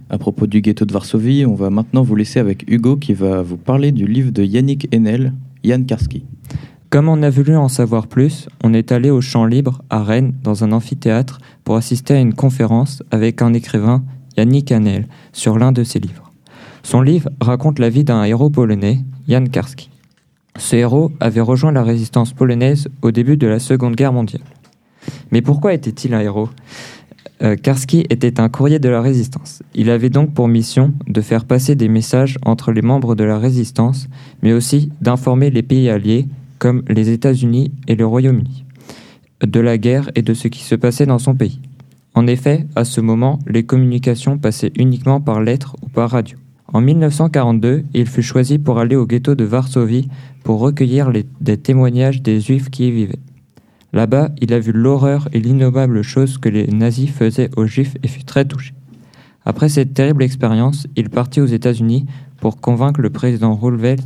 À 0.09 0.17
propos 0.17 0.45
du 0.45 0.61
ghetto 0.61 0.85
de 0.85 0.93
Varsovie, 0.93 1.45
on 1.45 1.55
va 1.55 1.69
maintenant 1.69 2.03
vous 2.03 2.15
laisser 2.15 2.39
avec 2.39 2.69
Hugo 2.71 2.97
qui 2.97 3.13
va 3.13 3.41
vous 3.41 3.57
parler 3.57 3.91
du 3.91 4.05
livre 4.05 4.31
de 4.31 4.43
Yannick 4.43 4.87
Enel, 4.93 5.33
Yann 5.63 5.85
Karski. 5.85 6.23
Comme 6.89 7.09
on 7.09 7.23
a 7.23 7.31
voulu 7.31 7.55
en 7.55 7.69
savoir 7.69 8.05
plus, 8.05 8.47
on 8.63 8.73
est 8.75 8.91
allé 8.91 9.09
au 9.09 9.21
Champ 9.21 9.45
Libre 9.45 9.81
à 9.89 10.03
Rennes 10.03 10.35
dans 10.43 10.63
un 10.63 10.71
amphithéâtre 10.71 11.39
pour 11.63 11.75
assister 11.75 12.13
à 12.13 12.19
une 12.19 12.35
conférence 12.35 13.01
avec 13.09 13.41
un 13.41 13.53
écrivain, 13.53 14.03
Yannick 14.37 14.71
Hanel, 14.71 15.07
sur 15.31 15.57
l'un 15.57 15.71
de 15.71 15.83
ses 15.83 15.99
livres. 15.99 16.31
Son 16.83 17.01
livre 17.01 17.31
raconte 17.41 17.79
la 17.79 17.89
vie 17.89 18.03
d'un 18.03 18.23
héros 18.23 18.51
polonais, 18.51 18.99
Jan 19.27 19.45
Karski. 19.45 19.89
Ce 20.57 20.75
héros 20.75 21.11
avait 21.19 21.41
rejoint 21.41 21.71
la 21.71 21.83
résistance 21.83 22.33
polonaise 22.33 22.87
au 23.01 23.11
début 23.11 23.37
de 23.37 23.47
la 23.47 23.59
Seconde 23.59 23.95
Guerre 23.95 24.13
mondiale. 24.13 24.43
Mais 25.31 25.41
pourquoi 25.41 25.73
était-il 25.73 26.13
un 26.13 26.19
héros? 26.19 26.49
Euh, 27.41 27.55
Karski 27.55 28.05
était 28.09 28.39
un 28.39 28.47
courrier 28.47 28.79
de 28.79 28.87
la 28.87 29.01
résistance. 29.01 29.63
Il 29.73 29.89
avait 29.89 30.09
donc 30.09 30.33
pour 30.33 30.47
mission 30.47 30.93
de 31.07 31.21
faire 31.21 31.45
passer 31.45 31.75
des 31.75 31.89
messages 31.89 32.37
entre 32.45 32.71
les 32.71 32.81
membres 32.81 33.15
de 33.15 33.23
la 33.23 33.37
résistance, 33.37 34.07
mais 34.41 34.53
aussi 34.53 34.91
d'informer 35.01 35.49
les 35.49 35.63
pays 35.63 35.89
alliés 35.89 36.27
comme 36.59 36.83
les 36.87 37.09
États-Unis 37.09 37.71
et 37.87 37.95
le 37.95 38.05
Royaume-Uni, 38.05 38.63
de 39.41 39.59
la 39.59 39.77
guerre 39.77 40.09
et 40.15 40.21
de 40.21 40.33
ce 40.33 40.47
qui 40.47 40.63
se 40.63 40.75
passait 40.75 41.05
dans 41.05 41.19
son 41.19 41.35
pays. 41.35 41.59
En 42.13 42.27
effet, 42.27 42.67
à 42.75 42.85
ce 42.85 43.01
moment, 43.01 43.39
les 43.47 43.63
communications 43.63 44.37
passaient 44.37 44.71
uniquement 44.77 45.19
par 45.19 45.41
lettres 45.41 45.75
ou 45.81 45.89
par 45.89 46.11
radio. 46.11 46.37
En 46.73 46.81
1942, 46.81 47.83
il 47.93 48.07
fut 48.07 48.23
choisi 48.23 48.57
pour 48.57 48.79
aller 48.79 48.95
au 48.95 49.05
ghetto 49.05 49.35
de 49.35 49.43
Varsovie 49.43 50.09
pour 50.43 50.59
recueillir 50.59 51.11
des 51.39 51.57
témoignages 51.57 52.23
des 52.23 52.41
Juifs 52.41 52.71
qui 52.71 52.87
y 52.87 52.91
vivaient. 52.91 53.19
Là-bas, 53.93 54.31
il 54.41 54.51
a 54.53 54.59
vu 54.59 54.71
l'horreur 54.71 55.29
et 55.33 55.39
l'innommable 55.39 56.01
chose 56.01 56.39
que 56.39 56.49
les 56.49 56.65
nazis 56.65 57.11
faisaient 57.11 57.51
aux 57.55 57.67
Juifs 57.67 57.95
et 58.01 58.07
fut 58.07 58.23
très 58.23 58.45
touché. 58.45 58.73
Après 59.45 59.69
cette 59.69 59.93
terrible 59.93 60.23
expérience, 60.23 60.87
il 60.95 61.11
partit 61.11 61.41
aux 61.41 61.45
États-Unis 61.45 62.07
pour 62.41 62.59
convaincre 62.59 63.01
le 63.01 63.11
président 63.11 63.53
Roosevelt 63.53 64.03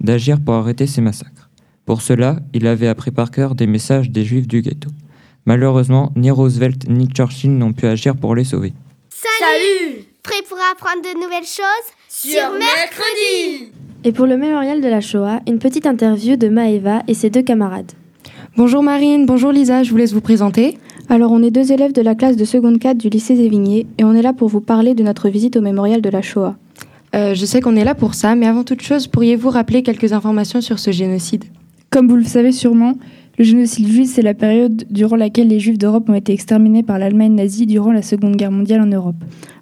d'agir 0.00 0.40
pour 0.40 0.54
arrêter 0.54 0.86
ces 0.86 1.02
massacres. 1.02 1.50
Pour 1.84 2.00
cela, 2.00 2.38
il 2.54 2.66
avait 2.66 2.88
appris 2.88 3.10
par 3.10 3.30
cœur 3.30 3.54
des 3.54 3.66
messages 3.66 4.10
des 4.10 4.24
Juifs 4.24 4.48
du 4.48 4.62
ghetto. 4.62 4.88
Malheureusement, 5.44 6.12
ni 6.16 6.30
Roosevelt 6.30 6.88
ni 6.88 7.08
Churchill 7.08 7.58
n'ont 7.58 7.74
pu 7.74 7.86
agir 7.86 8.16
pour 8.16 8.34
les 8.34 8.44
sauver. 8.44 8.72
Salut 9.10 10.06
Prêt 10.22 10.42
pour 10.48 10.58
apprendre 10.72 11.02
de 11.02 11.22
nouvelles 11.22 11.44
choses? 11.44 11.92
Sur 12.18 12.50
mercredi 12.52 13.72
Et 14.02 14.10
pour 14.10 14.24
le 14.24 14.38
mémorial 14.38 14.80
de 14.80 14.88
la 14.88 15.02
Shoah, 15.02 15.40
une 15.46 15.58
petite 15.58 15.84
interview 15.84 16.36
de 16.36 16.48
Maeva 16.48 17.02
et 17.08 17.12
ses 17.12 17.28
deux 17.28 17.42
camarades. 17.42 17.92
Bonjour 18.56 18.82
Marine, 18.82 19.26
bonjour 19.26 19.52
Lisa, 19.52 19.82
je 19.82 19.90
vous 19.90 19.98
laisse 19.98 20.14
vous 20.14 20.22
présenter. 20.22 20.78
Alors, 21.10 21.30
on 21.30 21.42
est 21.42 21.50
deux 21.50 21.72
élèves 21.72 21.92
de 21.92 22.00
la 22.00 22.14
classe 22.14 22.38
de 22.38 22.46
seconde 22.46 22.78
4 22.78 22.96
du 22.96 23.10
lycée 23.10 23.36
Zévigné 23.36 23.86
et 23.98 24.04
on 24.04 24.14
est 24.14 24.22
là 24.22 24.32
pour 24.32 24.48
vous 24.48 24.62
parler 24.62 24.94
de 24.94 25.02
notre 25.02 25.28
visite 25.28 25.58
au 25.58 25.60
mémorial 25.60 26.00
de 26.00 26.08
la 26.08 26.22
Shoah. 26.22 26.56
Euh, 27.14 27.34
je 27.34 27.44
sais 27.44 27.60
qu'on 27.60 27.76
est 27.76 27.84
là 27.84 27.94
pour 27.94 28.14
ça, 28.14 28.34
mais 28.34 28.46
avant 28.46 28.64
toute 28.64 28.80
chose, 28.80 29.08
pourriez-vous 29.08 29.50
rappeler 29.50 29.82
quelques 29.82 30.14
informations 30.14 30.62
sur 30.62 30.78
ce 30.78 30.92
génocide? 30.92 31.44
Comme 31.90 32.08
vous 32.08 32.16
le 32.16 32.24
savez 32.24 32.50
sûrement, 32.50 32.94
le 33.38 33.44
génocide 33.44 33.88
juif, 33.88 34.08
c'est 34.08 34.22
la 34.22 34.32
période 34.32 34.84
durant 34.88 35.16
laquelle 35.16 35.48
les 35.48 35.60
juifs 35.60 35.76
d'Europe 35.76 36.08
ont 36.08 36.14
été 36.14 36.32
exterminés 36.32 36.82
par 36.82 36.98
l'Allemagne 36.98 37.34
nazie 37.34 37.66
durant 37.66 37.92
la 37.92 38.00
Seconde 38.00 38.36
Guerre 38.36 38.50
mondiale 38.50 38.80
en 38.80 38.86
Europe. 38.86 39.16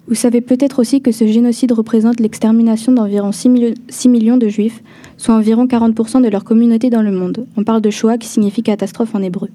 Vous 0.07 0.13
savez 0.13 0.39
peut-être 0.41 0.77
aussi 0.79 1.01
que 1.01 1.11
ce 1.11 1.25
génocide 1.25 1.71
représente 1.71 2.19
l'extermination 2.19 2.91
d'environ 2.91 3.31
6, 3.31 3.49
milli- 3.49 3.75
6 3.89 4.07
millions 4.09 4.37
de 4.37 4.47
juifs, 4.49 4.83
soit 5.17 5.33
environ 5.33 5.65
40% 5.65 6.21
de 6.21 6.27
leur 6.29 6.43
communauté 6.43 6.91
dans 6.91 7.01
le 7.01 7.11
monde. 7.11 7.47
On 7.57 7.63
parle 7.63 7.81
de 7.81 7.89
Shoah 7.89 8.19
qui 8.19 8.27
signifie 8.27 8.61
catastrophe 8.61 9.15
en 9.15 9.21
hébreu. 9.23 9.49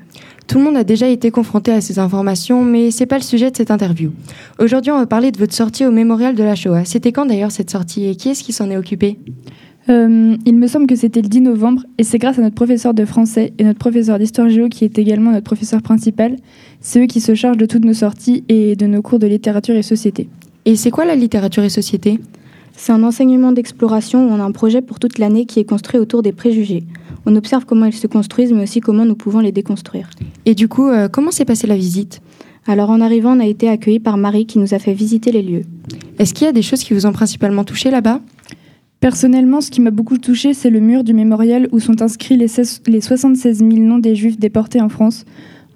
Tout 0.49 0.59
le 0.59 0.65
monde 0.65 0.77
a 0.77 0.83
déjà 0.83 1.07
été 1.07 1.31
confronté 1.31 1.71
à 1.71 1.81
ces 1.81 2.01
informations, 2.01 2.65
mais 2.65 2.91
c'est 2.91 3.07
pas 3.07 3.19
le 3.19 3.23
sujet 3.23 3.53
de 3.53 3.57
cette 3.57 3.71
interview. 3.71 4.11
Aujourd'hui, 4.59 4.91
on 4.91 4.99
va 4.99 5.07
parler 5.07 5.31
de 5.31 5.39
votre 5.39 5.55
sortie 5.55 5.87
au 5.87 5.93
mémorial 5.93 6.35
de 6.35 6.43
la 6.43 6.57
Shoah. 6.57 6.85
C'était 6.85 7.13
quand 7.13 7.27
d'ailleurs 7.27 7.53
cette 7.53 7.71
sortie 7.71 8.07
et 8.09 8.17
qui 8.17 8.31
est-ce 8.31 8.43
qui 8.43 8.53
s'en 8.53 8.71
est 8.71 8.77
occupé? 8.77 9.19
Euh, 9.89 10.37
il 10.45 10.57
me 10.57 10.67
semble 10.67 10.87
que 10.87 10.95
c'était 10.95 11.23
le 11.23 11.29
10 11.29 11.41
novembre 11.41 11.85
et 11.99 12.05
c'est 12.05 12.19
grâce 12.19 12.39
à 12.39 12.43
notre 12.43 12.55
professeur 12.55 12.93
de 12.93 13.05
français 13.05 13.53
et 13.59 13.65
notre 13.65 13.79
professeur 13.79 14.19
d'histoire 14.19 14.49
géo 14.49 14.69
qui 14.69 14.85
est 14.85 14.99
également 14.99 15.33
notre 15.33 15.45
professeur 15.45 15.81
principal. 15.83 16.37
C'est 16.81 17.03
eux 17.03 17.07
qui 17.07 17.21
se 17.21 17.35
chargent 17.35 17.57
de 17.57 17.67
toutes 17.67 17.85
nos 17.85 17.95
sorties 17.95 18.45
et 18.49 18.77
de 18.77 18.87
nos 18.87 19.03
cours 19.03 19.19
de 19.19 19.27
littérature 19.27 19.75
et 19.75 19.83
société. 19.83 20.29
Et 20.67 20.77
c'est 20.77 20.91
quoi 20.91 21.05
la 21.05 21.17
littérature 21.17 21.65
et 21.65 21.71
société? 21.71 22.21
C'est 22.77 22.93
un 22.93 23.03
enseignement 23.03 23.53
d'exploration 23.53 24.27
où 24.27 24.31
on 24.31 24.41
a 24.41 24.45
un 24.45 24.53
projet 24.53 24.83
pour 24.83 24.99
toute 24.99 25.19
l'année 25.19 25.47
qui 25.47 25.61
est 25.61 25.65
construit 25.65 25.99
autour 25.99 26.23
des 26.23 26.33
préjugés. 26.33 26.85
On 27.27 27.37
observe 27.37 27.65
comment 27.67 27.87
ils 27.87 27.93
se 27.93 28.07
construisent, 28.07 28.53
mais 28.53 28.63
aussi 28.63 28.81
comment 28.81 29.05
nous 29.05 29.15
pouvons 29.15 29.41
les 29.41 29.53
déconstruire. 29.53 30.09
Et 30.47 30.55
du 30.55 30.69
coup, 30.69 30.89
euh, 30.89 31.09
comment 31.09 31.31
s'est 31.31 31.45
passée 31.45 31.67
la 31.67 31.77
visite? 31.77 32.21
Alors 32.67 32.91
en 32.91 33.01
arrivant, 33.01 33.37
on 33.37 33.41
a 33.41 33.47
été 33.47 33.69
accueillis 33.69 34.01
par 34.01 34.17
Marie 34.17 34.47
qui 34.47 34.59
nous 34.59 34.75
a 34.75 34.79
fait 34.79 34.93
visiter 34.93 35.33
les 35.33 35.43
lieux. 35.43 35.63
Est-ce 36.19 36.35
qu'il 36.35 36.47
y 36.47 36.49
a 36.49 36.53
des 36.53 36.63
choses 36.63 36.83
qui 36.83 36.95
vous 36.95 37.07
ont 37.07 37.13
principalement 37.13 37.65
touché 37.65 37.91
là-bas? 37.91 38.21
Personnellement, 39.01 39.63
ce 39.63 39.71
qui 39.71 39.81
m'a 39.81 39.91
beaucoup 39.91 40.19
touché, 40.19 40.53
c'est 40.53 40.69
le 40.69 40.81
mur 40.81 41.05
du 41.05 41.15
mémorial 41.15 41.69
où 41.73 41.81
sont 41.81 42.03
inscrits 42.03 42.37
les, 42.37 42.49
16 42.49 42.83
les 42.87 43.01
76 43.01 43.59
000 43.59 43.71
noms 43.77 43.99
des 43.99 44.15
juifs 44.15 44.39
déportés 44.39 44.83
en 44.83 44.91
France. 44.91 45.25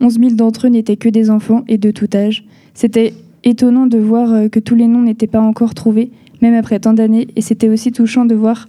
11 0.02 0.18
000 0.18 0.30
d'entre 0.32 0.66
eux 0.66 0.70
n'étaient 0.70 0.98
que 0.98 1.08
des 1.08 1.30
enfants 1.30 1.64
et 1.66 1.78
de 1.78 1.90
tout 1.90 2.08
âge. 2.14 2.44
C'était 2.74 3.14
étonnant 3.42 3.86
de 3.86 3.96
voir 3.96 4.30
euh, 4.30 4.48
que 4.48 4.60
tous 4.60 4.74
les 4.74 4.86
noms 4.86 5.00
n'étaient 5.00 5.26
pas 5.26 5.40
encore 5.40 5.72
trouvés, 5.72 6.10
même 6.42 6.54
après 6.54 6.78
tant 6.80 6.92
d'années, 6.92 7.28
et 7.34 7.40
c'était 7.40 7.70
aussi 7.70 7.92
touchant 7.92 8.26
de 8.26 8.34
voir 8.34 8.68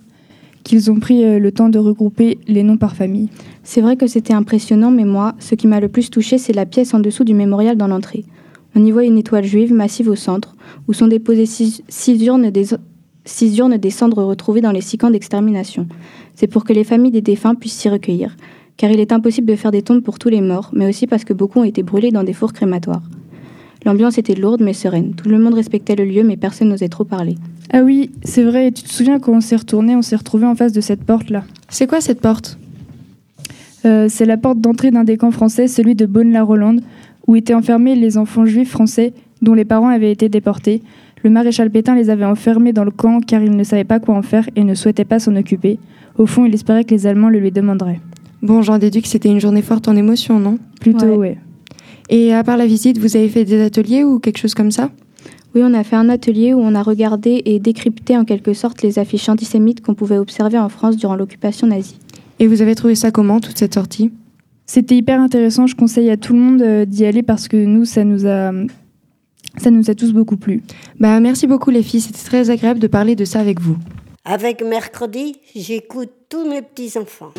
qu'ils 0.63 0.89
ont 0.89 0.99
pris 1.01 1.25
euh, 1.25 1.37
le 1.37 1.51
temps 1.51 1.67
de 1.67 1.77
regrouper 1.77 2.37
les 2.47 2.63
noms 2.63 2.77
par 2.77 2.95
famille. 2.95 3.27
C'est 3.63 3.81
vrai 3.81 3.97
que 3.97 4.07
c'était 4.07 4.33
impressionnant, 4.33 4.89
mais 4.89 5.03
moi, 5.03 5.35
ce 5.39 5.55
qui 5.55 5.67
m'a 5.67 5.81
le 5.81 5.89
plus 5.89 6.09
touché, 6.09 6.37
c'est 6.37 6.53
la 6.53 6.65
pièce 6.65 6.93
en 6.93 6.99
dessous 6.99 7.25
du 7.25 7.33
mémorial 7.33 7.75
dans 7.75 7.87
l'entrée. 7.87 8.23
On 8.73 8.85
y 8.85 8.91
voit 8.91 9.03
une 9.03 9.17
étoile 9.17 9.43
juive 9.43 9.73
massive 9.73 10.07
au 10.07 10.15
centre, 10.15 10.55
où 10.87 10.93
sont 10.93 11.07
déposées 11.07 11.45
six, 11.45 11.83
six 11.89 12.25
urnes 12.25 12.51
des, 12.51 12.67
six 13.25 13.57
urnes 13.57 13.77
des 13.77 13.89
cendres 13.89 14.23
retrouvées 14.23 14.61
dans 14.61 14.71
les 14.71 14.81
six 14.81 14.97
camps 14.97 15.09
d'extermination. 15.09 15.87
C'est 16.35 16.47
pour 16.47 16.63
que 16.63 16.73
les 16.73 16.83
familles 16.83 17.11
des 17.11 17.21
défunts 17.21 17.55
puissent 17.55 17.73
s'y 17.77 17.89
recueillir, 17.89 18.37
car 18.77 18.91
il 18.91 18.99
est 18.99 19.11
impossible 19.11 19.47
de 19.47 19.55
faire 19.55 19.71
des 19.71 19.81
tombes 19.81 20.01
pour 20.01 20.19
tous 20.19 20.29
les 20.29 20.41
morts, 20.41 20.69
mais 20.73 20.87
aussi 20.87 21.07
parce 21.07 21.23
que 21.23 21.33
beaucoup 21.33 21.59
ont 21.59 21.63
été 21.63 21.83
brûlés 21.83 22.11
dans 22.11 22.23
des 22.23 22.33
fours 22.33 22.53
crématoires. 22.53 23.03
L'ambiance 23.85 24.17
était 24.17 24.35
lourde 24.35 24.61
mais 24.63 24.73
sereine. 24.73 25.13
Tout 25.13 25.29
le 25.29 25.37
monde 25.37 25.53
respectait 25.53 25.95
le 25.95 26.05
lieu, 26.05 26.23
mais 26.23 26.37
personne 26.37 26.69
n'osait 26.69 26.89
trop 26.89 27.03
parler. 27.03 27.35
Ah 27.71 27.81
oui, 27.83 28.11
c'est 28.23 28.43
vrai, 28.43 28.71
tu 28.71 28.83
te 28.83 28.89
souviens 28.89 29.19
quand 29.19 29.33
on 29.33 29.41
s'est 29.41 29.55
retourné, 29.55 29.95
on 29.95 30.01
s'est 30.01 30.15
retrouvé 30.15 30.45
en 30.45 30.55
face 30.55 30.71
de 30.71 30.81
cette 30.81 31.03
porte-là. 31.03 31.43
C'est 31.69 31.87
quoi 31.87 32.01
cette 32.01 32.21
porte? 32.21 32.57
Euh, 33.85 34.07
C'est 34.09 34.25
la 34.25 34.37
porte 34.37 34.59
d'entrée 34.59 34.91
d'un 34.91 35.03
des 35.03 35.17
camps 35.17 35.31
français, 35.31 35.67
celui 35.67 35.95
de 35.95 36.05
Beaune-la-Rolande, 36.05 36.81
où 37.27 37.35
étaient 37.35 37.53
enfermés 37.53 37.95
les 37.95 38.17
enfants 38.17 38.45
juifs 38.45 38.71
français 38.71 39.13
dont 39.41 39.53
les 39.53 39.65
parents 39.65 39.89
avaient 39.89 40.11
été 40.11 40.29
déportés. 40.29 40.81
Le 41.25 41.31
maréchal 41.31 41.71
Pétain 41.71 41.95
les 41.95 42.11
avait 42.11 42.23
enfermés 42.23 42.71
dans 42.71 42.83
le 42.83 42.91
camp 42.91 43.19
car 43.19 43.41
il 43.41 43.49
ne 43.49 43.63
savait 43.63 43.83
pas 43.83 43.99
quoi 43.99 44.13
en 44.13 44.21
faire 44.21 44.47
et 44.55 44.63
ne 44.63 44.75
souhaitait 44.75 45.05
pas 45.05 45.17
s'en 45.17 45.35
occuper. 45.35 45.79
Au 46.19 46.27
fond, 46.27 46.45
il 46.45 46.53
espérait 46.53 46.83
que 46.83 46.91
les 46.91 47.07
Allemands 47.07 47.29
le 47.29 47.39
lui 47.39 47.49
demanderaient. 47.49 47.99
Bon, 48.43 48.61
j'en 48.61 48.77
déduis 48.77 49.01
que 49.01 49.07
c'était 49.07 49.29
une 49.29 49.39
journée 49.39 49.63
forte 49.63 49.87
en 49.87 49.95
émotion, 49.95 50.39
non? 50.39 50.59
Plutôt, 50.79 51.15
ouais. 51.15 51.39
Et 52.11 52.31
à 52.31 52.43
part 52.43 52.57
la 52.57 52.67
visite, 52.67 52.99
vous 52.99 53.17
avez 53.17 53.27
fait 53.27 53.43
des 53.43 53.59
ateliers 53.59 54.03
ou 54.03 54.19
quelque 54.19 54.37
chose 54.37 54.53
comme 54.53 54.69
ça? 54.69 54.91
Oui, 55.55 55.61
on 55.63 55.73
a 55.73 55.83
fait 55.83 55.95
un 55.95 56.09
atelier 56.09 56.53
où 56.53 56.59
on 56.59 56.75
a 56.75 56.83
regardé 56.83 57.41
et 57.45 57.57
décrypté 57.57 58.15
en 58.15 58.23
quelque 58.23 58.53
sorte 58.53 58.83
les 58.83 58.99
affiches 58.99 59.27
antisémites 59.27 59.81
qu'on 59.81 59.95
pouvait 59.95 60.19
observer 60.19 60.59
en 60.59 60.69
France 60.69 60.95
durant 60.95 61.15
l'occupation 61.15 61.65
nazie. 61.65 61.97
Et 62.37 62.45
vous 62.45 62.61
avez 62.61 62.75
trouvé 62.75 62.93
ça 62.93 63.09
comment, 63.09 63.39
toute 63.39 63.57
cette 63.57 63.73
sortie? 63.73 64.11
C'était 64.67 64.97
hyper 64.97 65.19
intéressant, 65.19 65.65
je 65.65 65.75
conseille 65.75 66.11
à 66.11 66.17
tout 66.17 66.33
le 66.33 66.39
monde 66.39 66.61
euh, 66.61 66.85
d'y 66.85 67.03
aller 67.03 67.23
parce 67.23 67.47
que 67.47 67.57
nous, 67.57 67.85
ça 67.85 68.03
nous 68.03 68.27
a, 68.27 68.51
ça 69.57 69.71
nous 69.71 69.89
a 69.89 69.95
tous 69.95 70.13
beaucoup 70.13 70.37
plu. 70.37 70.63
Bah, 70.99 71.19
merci 71.19 71.47
beaucoup 71.47 71.69
les 71.69 71.83
filles, 71.83 72.01
c'était 72.01 72.23
très 72.23 72.49
agréable 72.49 72.79
de 72.79 72.87
parler 72.87 73.15
de 73.15 73.25
ça 73.25 73.39
avec 73.39 73.59
vous. 73.59 73.77
Avec 74.25 74.63
mercredi, 74.63 75.35
j'écoute 75.55 76.09
tous 76.29 76.49
mes 76.49 76.61
petits-enfants. 76.61 77.31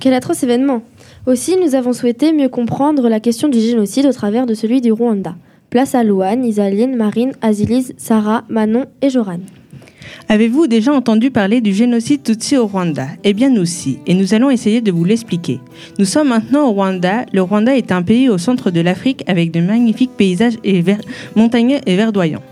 Quel 0.00 0.14
atroce 0.14 0.42
événement 0.44 0.82
Aussi, 1.26 1.56
nous 1.56 1.74
avons 1.74 1.92
souhaité 1.92 2.32
mieux 2.32 2.48
comprendre 2.48 3.08
la 3.08 3.20
question 3.20 3.48
du 3.48 3.60
génocide 3.60 4.06
au 4.06 4.12
travers 4.12 4.46
de 4.46 4.54
celui 4.54 4.80
du 4.80 4.92
Rwanda. 4.92 5.34
Place 5.70 5.94
à 5.94 6.02
Louane, 6.02 6.44
Isaline, 6.46 6.96
Marine, 6.96 7.32
Azilise, 7.42 7.92
Sarah, 7.98 8.44
Manon 8.48 8.86
et 9.02 9.10
Joran. 9.10 9.40
Avez-vous 10.30 10.66
déjà 10.66 10.92
entendu 10.92 11.30
parler 11.30 11.60
du 11.60 11.74
génocide 11.74 12.22
Tutsi 12.22 12.56
au 12.56 12.66
Rwanda? 12.66 13.08
Eh 13.22 13.34
bien 13.34 13.50
nous 13.50 13.62
aussi, 13.62 13.98
et 14.06 14.14
nous 14.14 14.32
allons 14.32 14.48
essayer 14.48 14.80
de 14.80 14.90
vous 14.90 15.04
l'expliquer. 15.04 15.60
Nous 15.98 16.06
sommes 16.06 16.28
maintenant 16.28 16.68
au 16.68 16.72
Rwanda. 16.72 17.26
Le 17.34 17.42
Rwanda 17.42 17.76
est 17.76 17.92
un 17.92 18.02
pays 18.02 18.30
au 18.30 18.38
centre 18.38 18.70
de 18.70 18.80
l'Afrique 18.80 19.24
avec 19.26 19.50
de 19.50 19.60
magnifiques 19.60 20.16
paysages 20.16 20.58
et 20.64 20.82
montagneux 21.36 21.78
et 21.84 21.96
verdoyants. 21.96 22.42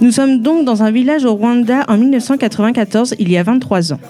Nous 0.00 0.12
sommes 0.12 0.40
donc 0.40 0.64
dans 0.64 0.82
un 0.82 0.90
village 0.90 1.24
au 1.26 1.34
Rwanda 1.34 1.84
en 1.88 1.98
1994, 1.98 3.16
il 3.18 3.30
y 3.30 3.36
a 3.36 3.42
23 3.42 3.92
ans. 3.92 4.00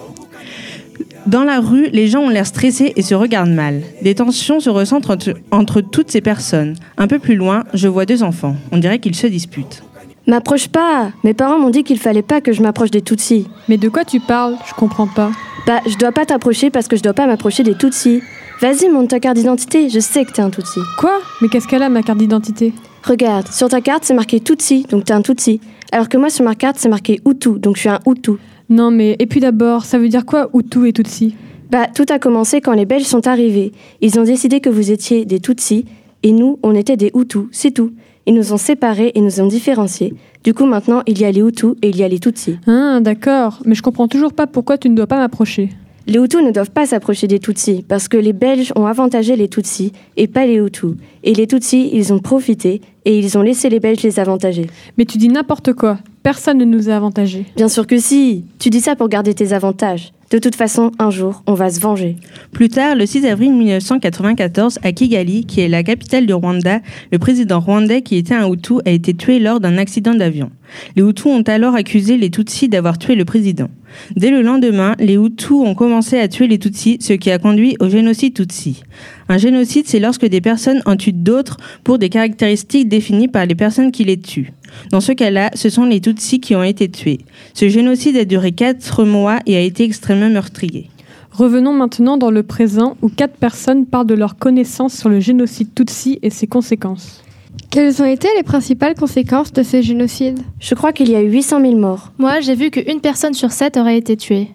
Dans 1.26 1.44
la 1.44 1.60
rue, 1.60 1.88
les 1.92 2.08
gens 2.08 2.20
ont 2.20 2.28
l'air 2.28 2.46
stressés 2.46 2.92
et 2.96 3.02
se 3.02 3.14
regardent 3.14 3.50
mal. 3.50 3.82
Des 4.02 4.14
tensions 4.14 4.60
se 4.60 4.70
ressentent 4.70 5.10
entre, 5.10 5.34
entre 5.50 5.80
toutes 5.80 6.10
ces 6.10 6.20
personnes. 6.20 6.74
Un 6.96 7.06
peu 7.06 7.18
plus 7.18 7.36
loin, 7.36 7.64
je 7.74 7.88
vois 7.88 8.06
deux 8.06 8.22
enfants. 8.22 8.56
On 8.70 8.78
dirait 8.78 8.98
qu'ils 8.98 9.14
se 9.14 9.26
disputent. 9.26 9.82
M'approche 10.26 10.68
pas 10.68 11.10
Mes 11.24 11.34
parents 11.34 11.58
m'ont 11.58 11.70
dit 11.70 11.82
qu'il 11.82 11.98
fallait 11.98 12.22
pas 12.22 12.40
que 12.40 12.52
je 12.52 12.62
m'approche 12.62 12.92
des 12.92 13.02
Tutsis. 13.02 13.48
Mais 13.68 13.76
de 13.76 13.88
quoi 13.88 14.04
tu 14.04 14.20
parles? 14.20 14.56
Je 14.66 14.74
comprends 14.74 15.08
pas. 15.08 15.32
Bah, 15.66 15.80
je 15.86 15.96
dois 15.96 16.12
pas 16.12 16.24
t'approcher 16.24 16.70
parce 16.70 16.86
que 16.86 16.96
je 16.96 17.02
dois 17.02 17.12
pas 17.12 17.26
m'approcher 17.26 17.62
des 17.64 17.74
Tutsis. 17.74 18.22
Vas-y, 18.60 18.88
monte 18.88 19.08
ta 19.08 19.18
carte 19.18 19.36
d'identité, 19.36 19.88
je 19.88 19.98
sais 19.98 20.24
que 20.24 20.30
t'es 20.30 20.42
un 20.42 20.50
Tutsi. 20.50 20.78
Quoi? 20.96 21.18
Mais 21.40 21.48
qu'est-ce 21.48 21.66
qu'elle 21.66 21.82
a, 21.82 21.88
ma 21.88 22.02
carte 22.02 22.18
d'identité? 22.18 22.72
Regarde, 23.02 23.48
sur 23.48 23.68
ta 23.68 23.80
carte 23.80 24.04
c'est 24.04 24.14
marqué 24.14 24.38
Tutsi, 24.38 24.86
donc 24.88 25.04
t'es 25.04 25.12
un 25.12 25.22
Tutsi. 25.22 25.60
Alors 25.90 26.08
que 26.08 26.16
moi 26.16 26.30
sur 26.30 26.44
ma 26.44 26.54
carte 26.54 26.76
c'est 26.78 26.88
marqué 26.88 27.20
Hutu, 27.26 27.58
donc 27.58 27.74
je 27.74 27.80
suis 27.80 27.88
un 27.88 27.98
Hutu. 28.06 28.32
Non, 28.72 28.90
mais 28.90 29.16
et 29.18 29.26
puis 29.26 29.38
d'abord, 29.38 29.84
ça 29.84 29.98
veut 29.98 30.08
dire 30.08 30.24
quoi 30.24 30.48
Hutu 30.54 30.88
et 30.88 30.94
Tutsi 30.94 31.34
Bah, 31.70 31.88
tout 31.94 32.06
a 32.08 32.18
commencé 32.18 32.62
quand 32.62 32.72
les 32.72 32.86
Belges 32.86 33.04
sont 33.04 33.26
arrivés. 33.26 33.70
Ils 34.00 34.18
ont 34.18 34.22
décidé 34.22 34.60
que 34.60 34.70
vous 34.70 34.90
étiez 34.90 35.26
des 35.26 35.40
Tutsis 35.40 35.84
et 36.22 36.32
nous, 36.32 36.58
on 36.62 36.74
était 36.74 36.96
des 36.96 37.10
Hutus, 37.14 37.48
c'est 37.52 37.72
tout. 37.72 37.92
Ils 38.24 38.32
nous 38.32 38.54
ont 38.54 38.56
séparés 38.56 39.12
et 39.14 39.20
nous 39.20 39.42
ont 39.42 39.46
différenciés. 39.46 40.14
Du 40.42 40.54
coup, 40.54 40.64
maintenant, 40.64 41.02
il 41.06 41.20
y 41.20 41.26
a 41.26 41.30
les 41.30 41.42
Hutus 41.42 41.74
et 41.82 41.90
il 41.90 41.96
y 41.98 42.02
a 42.02 42.08
les 42.08 42.18
Tutsis. 42.18 42.56
Ah, 42.66 43.00
d'accord. 43.02 43.60
Mais 43.66 43.74
je 43.74 43.82
comprends 43.82 44.08
toujours 44.08 44.32
pas 44.32 44.46
pourquoi 44.46 44.78
tu 44.78 44.88
ne 44.88 44.96
dois 44.96 45.06
pas 45.06 45.18
m'approcher. 45.18 45.68
Les 46.06 46.18
Hutus 46.18 46.40
ne 46.40 46.50
doivent 46.50 46.70
pas 46.70 46.86
s'approcher 46.86 47.26
des 47.26 47.40
Tutsis 47.40 47.84
parce 47.86 48.08
que 48.08 48.16
les 48.16 48.32
Belges 48.32 48.72
ont 48.74 48.86
avantagé 48.86 49.36
les 49.36 49.48
Tutsis 49.48 49.92
et 50.16 50.28
pas 50.28 50.46
les 50.46 50.56
Hutus. 50.56 50.94
Et 51.24 51.34
les 51.34 51.46
Tutsis, 51.46 51.90
ils 51.92 52.10
ont 52.14 52.20
profité 52.20 52.80
et 53.04 53.18
ils 53.18 53.36
ont 53.36 53.42
laissé 53.42 53.68
les 53.68 53.80
Belges 53.80 54.02
les 54.02 54.18
avantager. 54.18 54.66
Mais 54.96 55.04
tu 55.04 55.18
dis 55.18 55.28
n'importe 55.28 55.74
quoi. 55.74 55.98
Personne 56.22 56.58
ne 56.58 56.64
nous 56.64 56.88
a 56.88 56.94
avantagés. 56.94 57.46
Bien 57.56 57.68
sûr 57.68 57.86
que 57.86 57.98
si. 57.98 58.44
Tu 58.58 58.70
dis 58.70 58.80
ça 58.80 58.94
pour 58.94 59.08
garder 59.08 59.34
tes 59.34 59.52
avantages. 59.52 60.12
De 60.32 60.38
toute 60.38 60.54
façon, 60.54 60.92
un 60.98 61.10
jour, 61.10 61.42
on 61.46 61.52
va 61.52 61.68
se 61.68 61.78
venger. 61.78 62.16
Plus 62.52 62.70
tard, 62.70 62.96
le 62.96 63.04
6 63.04 63.26
avril 63.26 63.52
1994, 63.52 64.78
à 64.82 64.92
Kigali, 64.92 65.44
qui 65.44 65.60
est 65.60 65.68
la 65.68 65.82
capitale 65.82 66.24
du 66.24 66.32
Rwanda, 66.32 66.80
le 67.10 67.18
président 67.18 67.60
rwandais, 67.60 68.00
qui 68.00 68.16
était 68.16 68.32
un 68.32 68.50
Hutu, 68.50 68.76
a 68.86 68.90
été 68.90 69.12
tué 69.12 69.40
lors 69.40 69.60
d'un 69.60 69.76
accident 69.76 70.14
d'avion. 70.14 70.50
Les 70.96 71.02
Hutus 71.02 71.26
ont 71.26 71.42
alors 71.42 71.74
accusé 71.74 72.16
les 72.16 72.30
Tutsis 72.30 72.70
d'avoir 72.70 72.96
tué 72.96 73.14
le 73.14 73.26
président. 73.26 73.68
Dès 74.16 74.30
le 74.30 74.40
lendemain, 74.40 74.94
les 74.98 75.16
Hutus 75.16 75.50
ont 75.50 75.74
commencé 75.74 76.18
à 76.18 76.28
tuer 76.28 76.46
les 76.46 76.58
Tutsis, 76.58 76.96
ce 77.00 77.12
qui 77.12 77.30
a 77.30 77.38
conduit 77.38 77.76
au 77.78 77.90
génocide 77.90 78.32
Tutsi. 78.32 78.84
Un 79.28 79.36
génocide, 79.36 79.84
c'est 79.86 80.00
lorsque 80.00 80.24
des 80.24 80.40
personnes 80.40 80.80
en 80.86 80.96
tuent 80.96 81.12
d'autres 81.12 81.58
pour 81.84 81.98
des 81.98 82.08
caractéristiques 82.08 82.88
définies 82.88 83.28
par 83.28 83.44
les 83.44 83.54
personnes 83.54 83.92
qui 83.92 84.04
les 84.04 84.18
tuent. 84.18 84.54
Dans 84.90 85.00
ce 85.00 85.12
cas-là, 85.12 85.50
ce 85.54 85.68
sont 85.68 85.84
les 85.84 86.00
Tutsis 86.00 86.40
qui 86.40 86.54
ont 86.54 86.62
été 86.62 86.90
tués. 86.90 87.18
Ce 87.54 87.68
génocide 87.68 88.16
a 88.16 88.24
duré 88.24 88.52
quatre 88.52 89.04
mois 89.04 89.38
et 89.46 89.56
a 89.56 89.60
été 89.60 89.84
extrêmement 89.84 90.30
meurtrier. 90.30 90.88
Revenons 91.30 91.72
maintenant 91.72 92.18
dans 92.18 92.30
le 92.30 92.42
présent 92.42 92.96
où 93.00 93.08
quatre 93.08 93.36
personnes 93.36 93.86
parlent 93.86 94.06
de 94.06 94.14
leur 94.14 94.36
connaissance 94.36 94.94
sur 94.94 95.08
le 95.08 95.20
génocide 95.20 95.74
Tutsi 95.74 96.18
et 96.22 96.30
ses 96.30 96.46
conséquences. 96.46 97.22
Quelles 97.70 98.02
ont 98.02 98.06
été 98.06 98.28
les 98.36 98.42
principales 98.42 98.94
conséquences 98.94 99.52
de 99.52 99.62
ces 99.62 99.82
génocides 99.82 100.40
Je 100.60 100.74
crois 100.74 100.92
qu'il 100.92 101.10
y 101.10 101.16
a 101.16 101.22
eu 101.22 101.30
800 101.30 101.60
000 101.62 101.76
morts. 101.76 102.12
Moi, 102.18 102.40
j'ai 102.40 102.54
vu 102.54 102.70
qu'une 102.70 103.00
personne 103.00 103.32
sur 103.32 103.50
sept 103.50 103.78
aurait 103.78 103.96
été 103.96 104.16
tuée. 104.16 104.48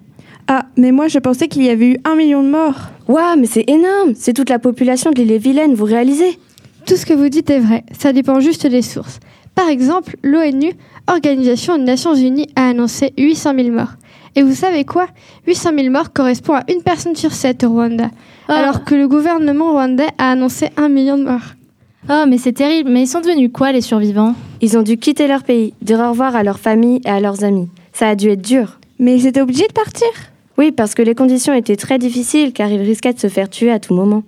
Ah, 0.47 0.65
mais 0.77 0.91
moi 0.93 1.09
je 1.09 1.19
pensais 1.19 1.49
qu'il 1.49 1.63
y 1.63 1.69
avait 1.69 1.89
eu 1.89 1.97
un 2.05 2.15
million 2.15 2.41
de 2.41 2.49
morts. 2.49 2.89
Waouh, 3.09 3.37
mais 3.37 3.47
c'est 3.47 3.65
énorme 3.67 4.13
C'est 4.15 4.33
toute 4.33 4.49
la 4.49 4.59
population 4.59 5.11
de 5.11 5.17
l'île 5.17 5.31
et 5.31 5.37
Vilaine, 5.37 5.73
vous 5.73 5.83
réalisez? 5.83 6.39
Tout 6.85 6.95
ce 6.95 7.05
que 7.05 7.13
vous 7.13 7.27
dites 7.27 7.49
est 7.49 7.59
vrai, 7.59 7.83
ça 7.91 8.13
dépend 8.13 8.39
juste 8.39 8.65
des 8.65 8.81
sources. 8.81 9.19
Par 9.57 9.69
exemple, 9.69 10.17
l'ONU, 10.21 10.71
Organisation 11.07 11.79
des 11.79 11.83
Nations 11.83 12.13
Unies, 12.13 12.47
a 12.55 12.69
annoncé 12.69 13.11
800 13.17 13.55
000 13.55 13.69
morts. 13.71 13.93
Et 14.35 14.43
vous 14.43 14.53
savez 14.53 14.85
quoi? 14.85 15.07
800 15.47 15.71
000 15.75 15.89
morts 15.89 16.13
correspond 16.13 16.53
à 16.53 16.63
une 16.71 16.83
personne 16.83 17.15
sur 17.15 17.31
sept 17.31 17.63
au 17.63 17.69
Rwanda, 17.69 18.11
alors 18.47 18.83
que 18.83 18.93
le 18.93 19.07
gouvernement 19.07 19.71
rwandais 19.71 20.09
a 20.19 20.29
annoncé 20.29 20.69
un 20.77 20.89
million 20.89 21.17
de 21.17 21.23
morts. 21.23 21.55
Oh, 22.07 22.25
mais 22.27 22.37
c'est 22.37 22.53
terrible. 22.53 22.91
Mais 22.91 23.01
ils 23.01 23.07
sont 23.07 23.19
devenus 23.19 23.49
quoi, 23.51 23.71
les 23.71 23.81
survivants? 23.81 24.35
Ils 24.61 24.77
ont 24.77 24.83
dû 24.83 24.97
quitter 24.97 25.27
leur 25.27 25.43
pays, 25.43 25.73
dire 25.81 25.99
au 26.01 26.09
revoir 26.09 26.35
à 26.35 26.43
leur 26.43 26.59
famille 26.59 27.01
et 27.03 27.09
à 27.09 27.19
leurs 27.19 27.43
amis. 27.43 27.67
Ça 27.93 28.09
a 28.09 28.15
dû 28.15 28.29
être 28.29 28.43
dur. 28.43 28.79
Mais 28.99 29.17
ils 29.17 29.25
étaient 29.25 29.41
obligés 29.41 29.67
de 29.67 29.73
partir? 29.73 30.07
Oui, 30.59 30.71
parce 30.71 30.93
que 30.93 31.01
les 31.01 31.15
conditions 31.15 31.55
étaient 31.55 31.75
très 31.77 31.97
difficiles, 31.97 32.53
car 32.53 32.69
ils 32.69 32.81
risquaient 32.81 33.13
de 33.13 33.19
se 33.19 33.27
faire 33.27 33.49
tuer 33.49 33.71
à 33.71 33.79
tout 33.79 33.95
moment. 33.95 34.21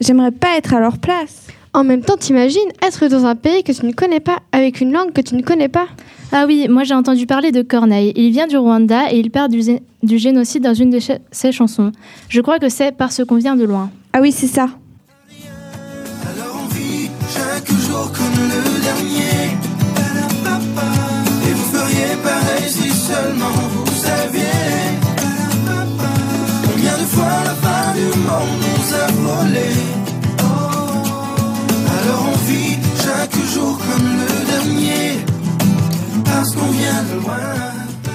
J'aimerais 0.00 0.32
pas 0.32 0.56
être 0.56 0.72
à 0.72 0.80
leur 0.80 0.96
place. 0.96 1.48
En 1.72 1.84
même 1.84 2.02
temps, 2.02 2.16
t'imagines 2.16 2.60
être 2.82 3.06
dans 3.06 3.26
un 3.26 3.36
pays 3.36 3.62
que 3.62 3.70
tu 3.72 3.86
ne 3.86 3.92
connais 3.92 4.18
pas, 4.20 4.38
avec 4.52 4.80
une 4.80 4.92
langue 4.92 5.12
que 5.12 5.20
tu 5.20 5.36
ne 5.36 5.42
connais 5.42 5.68
pas 5.68 5.86
Ah 6.32 6.44
oui, 6.46 6.66
moi 6.68 6.82
j'ai 6.82 6.94
entendu 6.94 7.26
parler 7.26 7.52
de 7.52 7.62
Corneille. 7.62 8.12
Il 8.16 8.32
vient 8.32 8.48
du 8.48 8.56
Rwanda 8.56 9.12
et 9.12 9.18
il 9.20 9.30
parle 9.30 9.50
du, 9.50 10.18
génocide 10.18 10.64
dans 10.64 10.74
une 10.74 10.90
de 10.90 10.98
ch- 10.98 11.20
ses 11.30 11.52
chansons. 11.52 11.92
Je 12.28 12.40
crois 12.40 12.58
que 12.58 12.68
c'est 12.68 12.90
parce 12.96 13.24
qu'on 13.24 13.36
vient 13.36 13.54
de 13.54 13.64
loin. 13.64 13.90
Ah 14.12 14.20
oui, 14.20 14.32
c'est 14.32 14.48
ça. 14.48 14.68
Chaque 17.32 17.70
jour 17.70 18.10
comme 18.10 18.48
le 18.48 18.80
dernier. 18.82 19.54
Et 21.48 21.52
vous 21.52 21.64
feriez 21.76 22.16
pareil 22.24 22.68
si 22.68 22.90
seulement 22.90 23.50
vous 23.70 23.86
saviez. 23.94 24.42
Combien 26.66 26.92
de 26.98 27.04
fois 27.04 27.44
la 27.44 27.54
fin 27.54 27.92
du 27.94 28.06
monde 28.18 28.69
Parce 36.40 36.56
qu'on 36.56 36.70
vient 36.70 37.02
de 37.02 37.22
loin. 37.22 37.36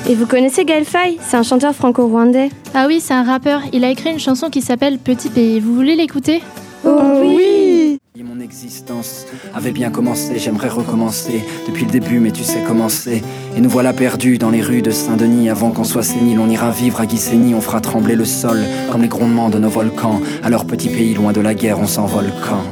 Et 0.09 0.15
vous 0.15 0.25
connaissez 0.25 0.65
Gaël 0.65 0.83
Faye 0.83 1.19
C'est 1.21 1.38
un 1.38 1.43
chanteur 1.43 1.75
franco-rwandais. 1.75 2.49
Ah 2.73 2.85
oui, 2.88 2.99
c'est 2.99 3.13
un 3.13 3.21
rappeur. 3.21 3.61
Il 3.71 3.83
a 3.83 3.91
écrit 3.91 4.09
une 4.09 4.17
chanson 4.17 4.49
qui 4.49 4.63
s'appelle 4.63 4.97
Petit 4.97 5.29
pays. 5.29 5.59
Vous 5.59 5.75
voulez 5.75 5.95
l'écouter? 5.95 6.41
Oh 6.83 6.97
oui 7.21 7.99
Mon 8.23 8.39
existence 8.39 9.27
avait 9.53 9.69
bien 9.69 9.91
commencé, 9.91 10.39
j'aimerais 10.39 10.69
recommencer 10.69 11.43
depuis 11.67 11.85
le 11.85 11.91
début, 11.91 12.19
mais 12.19 12.31
tu 12.31 12.43
sais 12.43 12.63
comment 12.67 12.89
c'est. 12.89 13.21
Et 13.55 13.61
nous 13.61 13.69
voilà 13.69 13.93
perdus 13.93 14.39
dans 14.39 14.49
les 14.49 14.63
rues 14.63 14.81
de 14.81 14.89
Saint-Denis. 14.89 15.51
Avant 15.51 15.69
qu'on 15.69 15.83
soit 15.83 16.01
sénile, 16.01 16.39
on 16.39 16.49
ira 16.49 16.71
vivre 16.71 17.01
à 17.01 17.05
Guissény, 17.05 17.53
on 17.53 17.61
fera 17.61 17.79
trembler 17.79 18.15
le 18.15 18.25
sol 18.25 18.57
comme 18.91 19.03
les 19.03 19.07
grondements 19.07 19.49
de 19.49 19.59
nos 19.59 19.69
volcans. 19.69 20.19
Leur 20.49 20.65
petit 20.65 20.89
pays, 20.89 21.13
loin 21.13 21.31
de 21.31 21.41
la 21.41 21.53
guerre, 21.53 21.77
on 21.79 21.85
s'envole 21.85 22.33
quand? 22.43 22.63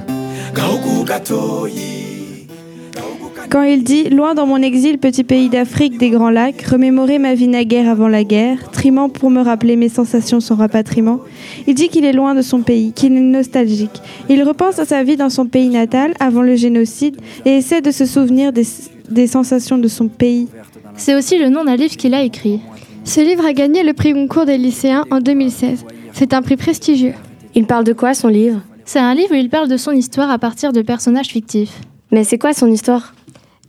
Quand 3.53 3.61
il 3.61 3.83
dit 3.83 4.09
Loin 4.09 4.33
dans 4.33 4.47
mon 4.47 4.63
exil, 4.63 4.97
petit 4.97 5.23
pays 5.23 5.47
d'Afrique 5.47 5.99
des 5.99 6.09
grands 6.09 6.31
lacs, 6.31 6.63
remémorer 6.63 7.19
ma 7.19 7.35
vie 7.35 7.47
naguère 7.47 7.87
avant 7.87 8.07
la 8.07 8.23
guerre, 8.23 8.71
trimant 8.71 9.09
pour 9.09 9.29
me 9.29 9.41
rappeler 9.41 9.75
mes 9.75 9.89
sensations 9.89 10.39
sans 10.39 10.55
rapatriement, 10.55 11.19
il 11.67 11.75
dit 11.75 11.89
qu'il 11.89 12.03
est 12.03 12.13
loin 12.13 12.33
de 12.33 12.41
son 12.41 12.63
pays, 12.63 12.93
qu'il 12.93 13.15
est 13.15 13.19
nostalgique. 13.19 14.01
Il 14.27 14.41
repense 14.41 14.79
à 14.79 14.85
sa 14.85 15.03
vie 15.03 15.17
dans 15.17 15.29
son 15.29 15.45
pays 15.45 15.69
natal 15.69 16.15
avant 16.19 16.41
le 16.41 16.55
génocide 16.55 17.17
et 17.45 17.57
essaie 17.57 17.81
de 17.81 17.91
se 17.91 18.07
souvenir 18.07 18.53
des, 18.53 18.65
des 19.11 19.27
sensations 19.27 19.77
de 19.77 19.87
son 19.87 20.07
pays. 20.07 20.47
C'est 20.95 21.13
aussi 21.13 21.37
le 21.37 21.49
nom 21.49 21.63
d'un 21.63 21.75
livre 21.75 21.95
qu'il 21.95 22.15
a 22.15 22.23
écrit. 22.23 22.59
Ce 23.03 23.21
livre 23.21 23.45
a 23.45 23.53
gagné 23.53 23.83
le 23.83 23.93
prix 23.93 24.13
Goncourt 24.13 24.47
des 24.47 24.57
lycéens 24.57 25.05
en 25.11 25.19
2016. 25.19 25.85
C'est 26.11 26.33
un 26.33 26.41
prix 26.41 26.57
prestigieux. 26.57 27.13
Il 27.53 27.67
parle 27.67 27.83
de 27.83 27.93
quoi 27.93 28.15
son 28.15 28.29
livre? 28.29 28.61
C'est 28.83 28.97
un 28.97 29.13
livre 29.13 29.33
où 29.33 29.37
il 29.37 29.51
parle 29.51 29.67
de 29.67 29.77
son 29.77 29.91
histoire 29.91 30.31
à 30.31 30.39
partir 30.39 30.73
de 30.73 30.81
personnages 30.81 31.27
fictifs. 31.27 31.81
Mais 32.11 32.23
c'est 32.23 32.39
quoi 32.39 32.53
son 32.53 32.71
histoire? 32.71 33.13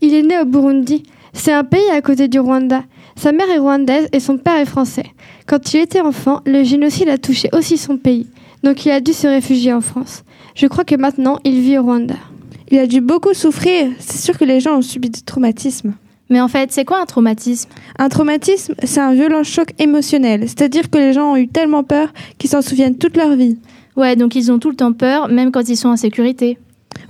Il 0.01 0.15
est 0.15 0.23
né 0.23 0.39
au 0.39 0.45
Burundi. 0.45 1.03
C'est 1.33 1.53
un 1.53 1.65
pays 1.65 1.89
à 1.93 2.01
côté 2.01 2.29
du 2.29 2.39
Rwanda. 2.39 2.85
Sa 3.17 3.33
mère 3.33 3.49
est 3.49 3.59
rwandaise 3.59 4.09
et 4.13 4.21
son 4.21 4.39
père 4.39 4.57
est 4.57 4.67
français. 4.67 5.07
Quand 5.47 5.73
il 5.73 5.81
était 5.81 6.01
enfant, 6.01 6.41
le 6.47 6.65
génocide 6.65 7.09
a 7.09 7.19
touché 7.19 7.49
aussi 7.53 7.79
son 7.79 7.97
pays. 7.97 8.27
Donc 8.63 8.85
il 8.87 8.91
a 8.91 9.01
dû 9.01 9.13
se 9.13 9.27
réfugier 9.27 9.73
en 9.73 9.81
France. 9.81 10.25
Je 10.55 10.67
crois 10.67 10.85
que 10.85 10.95
maintenant, 10.97 11.39
il 11.45 11.61
vit 11.61 11.79
au 11.79 11.83
Rwanda. 11.83 12.17
Il 12.71 12.79
a 12.79 12.87
dû 12.87 13.01
beaucoup 13.01 13.35
souffrir. 13.35 13.93
C'est 13.99 14.19
sûr 14.19 14.37
que 14.37 14.45
les 14.45 14.61
gens 14.61 14.79
ont 14.79 14.83
subi 14.83 15.11
des 15.11 15.21
traumatismes. 15.21 15.95
Mais 16.31 16.41
en 16.41 16.49
fait, 16.49 16.73
c'est 16.73 16.85
quoi 16.85 17.01
un 17.01 17.07
traumatisme? 17.07 17.69
Un 17.99 18.09
traumatisme, 18.09 18.75
c'est 18.83 19.01
un 19.01 19.13
violent 19.13 19.45
choc 19.45 19.69
émotionnel. 19.79 20.43
C'est-à-dire 20.43 20.91
que 20.91 20.99
les 20.99 21.13
gens 21.13 21.33
ont 21.33 21.37
eu 21.37 21.49
tellement 21.49 21.85
peur 21.85 22.13
qu'ils 22.39 22.51
s'en 22.51 22.63
souviennent 22.63 22.97
toute 22.97 23.17
leur 23.17 23.37
vie. 23.37 23.59
Ouais, 23.97 24.17
donc 24.17 24.35
ils 24.35 24.51
ont 24.51 24.59
tout 24.59 24.71
le 24.71 24.77
temps 24.77 24.93
peur, 24.93 25.29
même 25.29 25.53
quand 25.53 25.69
ils 25.69 25.77
sont 25.77 25.89
en 25.89 25.97
sécurité. 25.97 26.59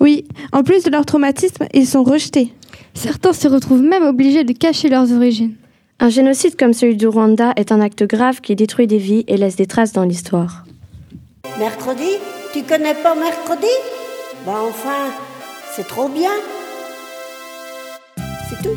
Oui, 0.00 0.24
en 0.52 0.62
plus 0.62 0.82
de 0.82 0.90
leur 0.90 1.06
traumatisme, 1.06 1.64
ils 1.72 1.86
sont 1.86 2.02
rejetés. 2.02 2.52
Certains 2.94 3.32
se 3.32 3.48
retrouvent 3.48 3.82
même 3.82 4.04
obligés 4.04 4.44
de 4.44 4.52
cacher 4.52 4.88
leurs 4.88 5.12
origines. 5.12 5.54
Un 6.00 6.08
génocide 6.08 6.56
comme 6.56 6.72
celui 6.72 6.96
du 6.96 7.06
Rwanda 7.06 7.52
est 7.56 7.72
un 7.72 7.80
acte 7.80 8.04
grave 8.04 8.40
qui 8.40 8.56
détruit 8.56 8.86
des 8.86 8.98
vies 8.98 9.24
et 9.28 9.36
laisse 9.36 9.56
des 9.56 9.66
traces 9.66 9.92
dans 9.92 10.04
l'histoire. 10.04 10.64
Mercredi? 11.58 12.08
Tu 12.52 12.62
connais 12.62 12.94
pas 12.94 13.14
mercredi? 13.14 13.66
Bah 14.46 14.60
enfin, 14.68 15.12
c'est 15.74 15.86
trop 15.86 16.08
bien. 16.08 16.30
C'est 18.48 18.62
tout. 18.62 18.76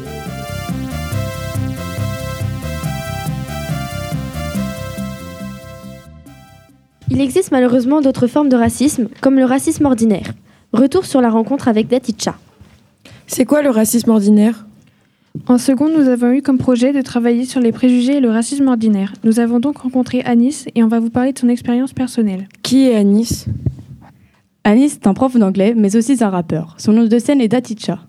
Il 7.10 7.22
existe 7.22 7.52
malheureusement 7.52 8.02
d'autres 8.02 8.28
formes 8.28 8.50
de 8.50 8.58
racisme, 8.58 9.08
comme 9.22 9.38
le 9.40 9.46
racisme 9.46 9.86
ordinaire. 9.86 10.34
Retour 10.74 11.06
sur 11.06 11.22
la 11.22 11.30
rencontre 11.30 11.68
avec 11.68 11.88
Daticha. 11.88 12.36
C'est 13.28 13.46
quoi 13.46 13.62
le 13.62 13.70
racisme 13.70 14.10
ordinaire? 14.10 14.66
En 15.48 15.58
seconde, 15.58 15.92
nous 15.96 16.08
avons 16.08 16.32
eu 16.32 16.42
comme 16.42 16.58
projet 16.58 16.94
de 16.94 17.02
travailler 17.02 17.46
sur 17.46 17.60
les 17.60 17.72
préjugés 17.72 18.18
et 18.18 18.20
le 18.22 18.30
racisme 18.30 18.68
ordinaire. 18.68 19.14
Nous 19.24 19.40
avons 19.40 19.60
donc 19.60 19.78
rencontré 19.78 20.22
Anis 20.22 20.66
et 20.74 20.82
on 20.82 20.88
va 20.88 21.00
vous 21.00 21.10
parler 21.10 21.34
de 21.34 21.38
son 21.38 21.50
expérience 21.50 21.94
personnelle. 21.94 22.48
Qui 22.64 22.88
est 22.88 22.96
Anis? 22.96 23.46
Anis 24.64 24.94
est 24.94 25.08
un 25.08 25.14
prof 25.14 25.38
d'anglais, 25.38 25.74
mais 25.78 25.96
aussi 25.96 26.18
un 26.22 26.30
rappeur. 26.30 26.76
Son 26.78 26.94
nom 26.94 27.06
de 27.06 27.20
scène 27.20 27.42
est 27.42 27.50
Daticha. 27.50 28.07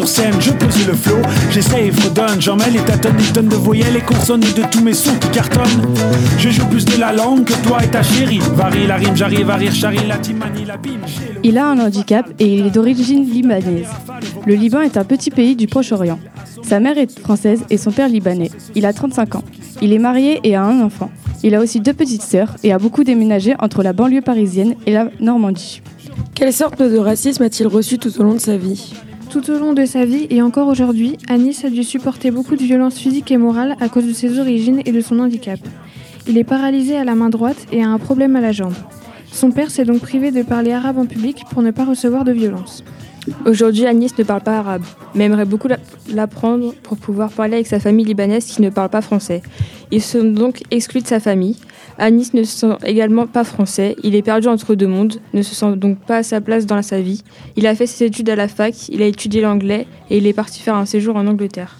Sur 0.00 0.08
scène, 0.08 0.40
je 0.40 0.50
pose 0.52 0.86
le 0.86 0.94
flow, 0.94 1.18
j'essaye, 1.50 1.90
fredonne, 1.90 2.40
j'en 2.40 2.56
mets 2.56 2.70
les 2.70 2.78
tâtonnes, 2.80 3.16
des 3.16 3.32
tonnes 3.34 3.48
de 3.48 3.56
voyelles 3.56 3.96
et 3.96 4.00
consonnes 4.00 4.42
et 4.44 4.58
de 4.58 4.66
tous 4.70 4.82
mes 4.82 4.94
sons 4.94 5.14
qui 5.20 5.28
cartonnent. 5.28 5.94
Je 6.38 6.48
joue 6.48 6.64
plus 6.68 6.86
de 6.86 6.98
la 6.98 7.12
langue 7.12 7.44
que 7.44 7.52
toi 7.66 7.84
et 7.84 7.88
ta 7.88 8.02
chérie. 8.02 8.38
Varie 8.54 8.86
la 8.86 8.96
rime, 8.96 9.14
j'arrive 9.14 9.50
à 9.50 9.56
rire, 9.56 9.74
charrie 9.74 10.06
la 10.06 10.16
timanie, 10.16 10.64
la 10.64 10.78
bim. 10.78 11.00
Il 11.42 11.58
a 11.58 11.66
un 11.66 11.78
handicap 11.78 12.26
et 12.38 12.46
il 12.46 12.66
est 12.66 12.70
d'origine 12.70 13.28
libanaise. 13.28 13.88
Le 14.46 14.54
Liban 14.54 14.80
est 14.80 14.96
un 14.96 15.04
petit 15.04 15.30
pays 15.30 15.54
du 15.54 15.66
Proche-Orient. 15.66 16.18
Sa 16.62 16.80
mère 16.80 16.96
est 16.96 17.20
française 17.20 17.62
et 17.68 17.76
son 17.76 17.90
père 17.90 18.08
libanais. 18.08 18.50
Il 18.74 18.86
a 18.86 18.94
35 18.94 19.34
ans. 19.34 19.44
Il 19.82 19.92
est 19.92 19.98
marié 19.98 20.40
et 20.44 20.56
a 20.56 20.62
un 20.62 20.80
enfant. 20.80 21.10
Il 21.42 21.54
a 21.54 21.60
aussi 21.60 21.80
deux 21.80 21.94
petites 21.94 22.22
sœurs 22.22 22.56
et 22.62 22.72
a 22.72 22.78
beaucoup 22.78 23.04
déménagé 23.04 23.54
entre 23.58 23.82
la 23.82 23.92
banlieue 23.92 24.22
parisienne 24.22 24.76
et 24.86 24.92
la 24.92 25.10
Normandie. 25.20 25.82
Quelle 26.34 26.54
sorte 26.54 26.80
de 26.80 26.96
racisme 26.96 27.42
a-t-il 27.42 27.66
reçu 27.66 27.98
tout 27.98 28.18
au 28.18 28.22
long 28.22 28.34
de 28.34 28.38
sa 28.38 28.56
vie? 28.56 28.94
Tout 29.30 29.48
au 29.52 29.60
long 29.60 29.74
de 29.74 29.84
sa 29.84 30.04
vie 30.04 30.26
et 30.30 30.42
encore 30.42 30.66
aujourd'hui, 30.66 31.16
Anis 31.28 31.64
a 31.64 31.70
dû 31.70 31.84
supporter 31.84 32.32
beaucoup 32.32 32.56
de 32.56 32.64
violences 32.64 32.98
physiques 32.98 33.30
et 33.30 33.36
morales 33.36 33.76
à 33.80 33.88
cause 33.88 34.04
de 34.04 34.12
ses 34.12 34.40
origines 34.40 34.82
et 34.84 34.90
de 34.90 35.00
son 35.00 35.20
handicap. 35.20 35.60
Il 36.26 36.36
est 36.36 36.42
paralysé 36.42 36.96
à 36.96 37.04
la 37.04 37.14
main 37.14 37.30
droite 37.30 37.68
et 37.70 37.84
a 37.84 37.88
un 37.88 37.98
problème 37.98 38.34
à 38.34 38.40
la 38.40 38.50
jambe. 38.50 38.74
Son 39.30 39.52
père 39.52 39.70
s'est 39.70 39.84
donc 39.84 40.00
privé 40.00 40.32
de 40.32 40.42
parler 40.42 40.72
arabe 40.72 40.98
en 40.98 41.06
public 41.06 41.44
pour 41.52 41.62
ne 41.62 41.70
pas 41.70 41.84
recevoir 41.84 42.24
de 42.24 42.32
violences. 42.32 42.82
Aujourd'hui, 43.46 43.86
Anis 43.86 44.16
ne 44.18 44.24
parle 44.24 44.42
pas 44.42 44.58
arabe, 44.58 44.82
mais 45.14 45.24
aimerait 45.24 45.44
beaucoup 45.44 45.68
l'apprendre 46.12 46.74
pour 46.82 46.96
pouvoir 46.96 47.30
parler 47.30 47.54
avec 47.54 47.66
sa 47.66 47.80
famille 47.80 48.04
libanaise 48.04 48.46
qui 48.46 48.62
ne 48.62 48.70
parle 48.70 48.88
pas 48.88 49.02
français. 49.02 49.42
Ils 49.90 50.02
sont 50.02 50.24
donc 50.24 50.62
exclus 50.70 51.02
de 51.02 51.06
sa 51.06 51.20
famille. 51.20 51.56
Anis 51.98 52.32
ne 52.32 52.44
se 52.44 52.56
sent 52.56 52.76
également 52.84 53.26
pas 53.26 53.44
français, 53.44 53.94
il 54.02 54.14
est 54.14 54.22
perdu 54.22 54.48
entre 54.48 54.74
deux 54.74 54.86
mondes, 54.86 55.16
ne 55.34 55.42
se 55.42 55.54
sent 55.54 55.76
donc 55.76 55.98
pas 55.98 56.18
à 56.18 56.22
sa 56.22 56.40
place 56.40 56.64
dans 56.64 56.80
sa 56.80 57.00
vie. 57.00 57.22
Il 57.56 57.66
a 57.66 57.74
fait 57.74 57.86
ses 57.86 58.06
études 58.06 58.30
à 58.30 58.36
la 58.36 58.48
fac, 58.48 58.88
il 58.88 59.02
a 59.02 59.06
étudié 59.06 59.42
l'anglais 59.42 59.86
et 60.08 60.16
il 60.16 60.26
est 60.26 60.32
parti 60.32 60.60
faire 60.60 60.76
un 60.76 60.86
séjour 60.86 61.16
en 61.16 61.26
Angleterre. 61.26 61.78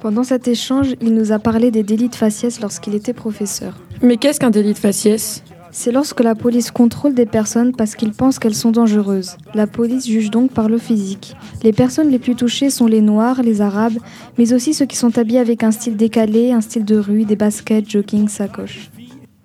Pendant 0.00 0.24
cet 0.24 0.48
échange, 0.48 0.94
il 1.02 1.12
nous 1.12 1.32
a 1.32 1.38
parlé 1.38 1.70
des 1.70 1.82
délits 1.82 2.08
de 2.08 2.14
faciès 2.14 2.62
lorsqu'il 2.62 2.94
était 2.94 3.12
professeur. 3.12 3.74
Mais 4.00 4.16
qu'est-ce 4.16 4.40
qu'un 4.40 4.48
délit 4.48 4.72
de 4.72 4.78
faciès? 4.78 5.42
C'est 5.72 5.92
lorsque 5.92 6.20
la 6.20 6.34
police 6.34 6.70
contrôle 6.72 7.14
des 7.14 7.26
personnes 7.26 7.72
parce 7.76 7.94
qu'ils 7.94 8.12
pensent 8.12 8.38
qu'elles 8.40 8.54
sont 8.56 8.72
dangereuses. 8.72 9.36
La 9.54 9.66
police 9.68 10.06
juge 10.06 10.30
donc 10.30 10.52
par 10.52 10.68
le 10.68 10.78
physique. 10.78 11.36
Les 11.62 11.72
personnes 11.72 12.10
les 12.10 12.18
plus 12.18 12.34
touchées 12.34 12.70
sont 12.70 12.86
les 12.86 13.00
Noirs, 13.00 13.42
les 13.42 13.60
Arabes, 13.60 13.96
mais 14.36 14.52
aussi 14.52 14.74
ceux 14.74 14.86
qui 14.86 14.96
sont 14.96 15.16
habillés 15.16 15.38
avec 15.38 15.62
un 15.62 15.70
style 15.70 15.96
décalé, 15.96 16.50
un 16.52 16.60
style 16.60 16.84
de 16.84 16.96
rue, 16.98 17.24
des 17.24 17.36
baskets, 17.36 17.88
jogging, 17.88 18.26
sacoche. 18.28 18.90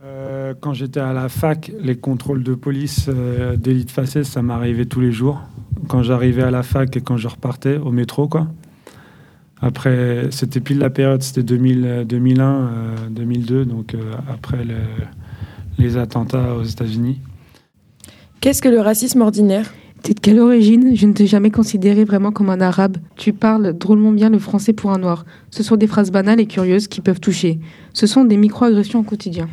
Euh, 0.04 0.54
quand 0.60 0.74
j'étais 0.74 1.00
à 1.00 1.14
la 1.14 1.30
fac, 1.30 1.72
les 1.80 1.96
contrôles 1.96 2.44
de 2.44 2.56
police 2.56 3.06
euh, 3.08 3.56
délit 3.56 3.86
de 3.86 3.92
faciès, 3.92 4.28
ça 4.28 4.42
m'arrivait 4.42 4.86
tous 4.86 5.02
les 5.02 5.12
jours. 5.12 5.42
Quand 5.88 6.02
j'arrivais 6.02 6.44
à 6.44 6.52
la 6.52 6.64
fac 6.64 6.96
et 6.98 7.02
quand 7.02 7.18
je 7.18 7.28
repartais 7.28 7.78
au 7.78 7.92
métro, 7.92 8.28
quoi. 8.28 8.48
Après, 9.62 10.28
c'était 10.32 10.60
pile 10.60 10.80
la 10.80 10.90
période, 10.90 11.22
c'était 11.22 11.44
2000, 11.44 12.06
2001, 12.08 12.70
2002, 13.12 13.66
donc 13.66 13.94
euh, 13.94 14.00
après 14.32 14.64
le- 14.66 14.74
les 15.78 15.98
attentats 15.98 16.56
aux 16.56 16.64
États-Unis. 16.64 17.20
Qu'est-ce 18.42 18.62
que 18.62 18.70
le 18.70 18.80
racisme 18.80 19.22
ordinaire? 19.22 19.74
T'es 20.04 20.14
de 20.14 20.20
quelle 20.20 20.40
origine? 20.40 20.96
Je 20.96 21.08
ne 21.08 21.14
t'ai 21.14 21.26
jamais 21.26 21.50
considéré 21.50 22.04
vraiment 22.04 22.32
comme 22.32 22.52
un 22.52 22.62
arabe. 22.62 22.98
Tu 23.16 23.34
parles 23.34 23.74
drôlement 23.74 24.12
bien 24.12 24.30
le 24.30 24.38
français 24.38 24.72
pour 24.72 24.92
un 24.92 25.00
noir. 25.00 25.26
Ce 25.50 25.64
sont 25.64 25.78
des 25.78 25.88
phrases 25.88 26.12
banales 26.12 26.40
et 26.40 26.46
curieuses 26.46 26.88
qui 26.88 27.02
peuvent 27.02 27.20
toucher. 27.20 27.60
Ce 27.94 28.06
sont 28.06 28.24
des 28.24 28.38
micro-agressions 28.38 29.00
au 29.00 29.04
quotidien. 29.04 29.50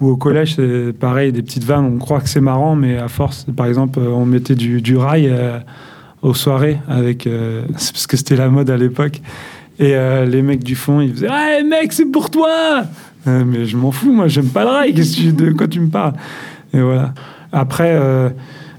Ou 0.00 0.08
au 0.08 0.16
collège, 0.16 0.54
c'est 0.54 0.92
pareil, 0.98 1.32
des 1.32 1.42
petites 1.42 1.64
vannes, 1.64 1.84
on 1.84 1.98
croit 1.98 2.20
que 2.20 2.30
c'est 2.30 2.40
marrant, 2.40 2.76
mais 2.76 2.96
à 2.96 3.08
force, 3.08 3.46
par 3.54 3.66
exemple, 3.66 3.98
on 3.98 4.24
mettait 4.24 4.54
du, 4.54 4.80
du 4.80 4.96
rail 4.96 5.28
euh, 5.28 5.58
aux 6.22 6.34
soirées, 6.34 6.78
avec, 6.88 7.26
euh, 7.26 7.66
parce 7.72 8.06
que 8.06 8.16
c'était 8.16 8.36
la 8.36 8.48
mode 8.48 8.70
à 8.70 8.76
l'époque. 8.76 9.20
Et 9.80 9.94
euh, 9.94 10.24
les 10.24 10.42
mecs 10.42 10.64
du 10.64 10.76
fond, 10.76 11.00
ils 11.00 11.12
faisaient 11.12 11.28
Ouais, 11.28 11.62
mec, 11.62 11.92
c'est 11.92 12.06
pour 12.06 12.30
toi 12.30 12.84
Euh, 13.28 13.44
Mais 13.46 13.66
je 13.66 13.76
m'en 13.76 13.90
fous, 13.90 14.12
moi, 14.12 14.28
j'aime 14.28 14.48
pas 14.48 14.64
le 14.64 14.70
rail, 14.70 14.92
de 14.92 15.52
quoi 15.52 15.68
tu 15.68 15.80
me 15.80 15.88
parles? 15.88 16.14
Et 16.72 16.80
voilà. 16.80 17.12
Après, 17.52 17.92
euh, 17.94 18.28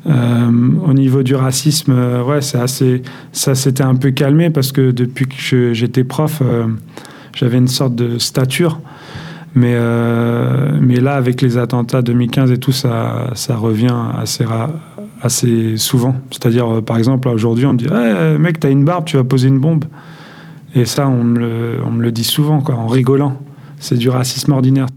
euh, 0.08 0.52
au 0.86 0.94
niveau 0.94 1.24
du 1.24 1.36
racisme, 1.36 1.94
ouais, 2.28 2.42
c'est 2.42 2.60
assez. 2.60 3.02
Ça 3.32 3.56
s'était 3.56 3.84
un 3.84 3.96
peu 3.96 4.12
calmé 4.12 4.50
parce 4.50 4.72
que 4.72 4.92
depuis 4.92 5.28
que 5.28 5.74
j'étais 5.74 6.04
prof, 6.04 6.42
j'avais 7.34 7.58
une 7.58 7.68
sorte 7.68 7.96
de 7.96 8.18
stature. 8.18 8.80
Mais, 9.56 9.76
mais 10.80 11.00
là, 11.00 11.16
avec 11.16 11.42
les 11.42 11.58
attentats 11.58 12.02
2015 12.02 12.52
et 12.52 12.60
tout, 12.60 12.72
ça, 12.72 13.32
ça 13.34 13.56
revient 13.56 13.96
assez, 14.18 14.46
assez 15.22 15.78
souvent. 15.78 16.16
C'est-à-dire, 16.32 16.84
par 16.84 16.98
exemple, 16.98 17.28
aujourd'hui, 17.28 17.66
on 17.66 17.74
me 17.74 17.78
dit 17.78 17.88
Ouais, 17.88 18.38
mec, 18.38 18.60
t'as 18.60 18.70
une 18.70 18.86
barbe, 18.86 19.06
tu 19.06 19.18
vas 19.18 19.24
poser 19.24 19.48
une 19.48 19.60
bombe. 19.60 19.86
Et 20.76 20.86
ça, 20.86 21.08
on 21.08 21.24
me 21.24 21.40
le, 21.40 21.80
on 21.84 21.90
me 21.90 22.04
le 22.04 22.12
dit 22.12 22.24
souvent, 22.24 22.62
quoi, 22.62 22.76
en 22.76 22.86
rigolant. 22.86 23.38
C'est 23.80 23.98
du 23.98 24.10
racisme 24.10 24.52
ordinaire. 24.52 24.88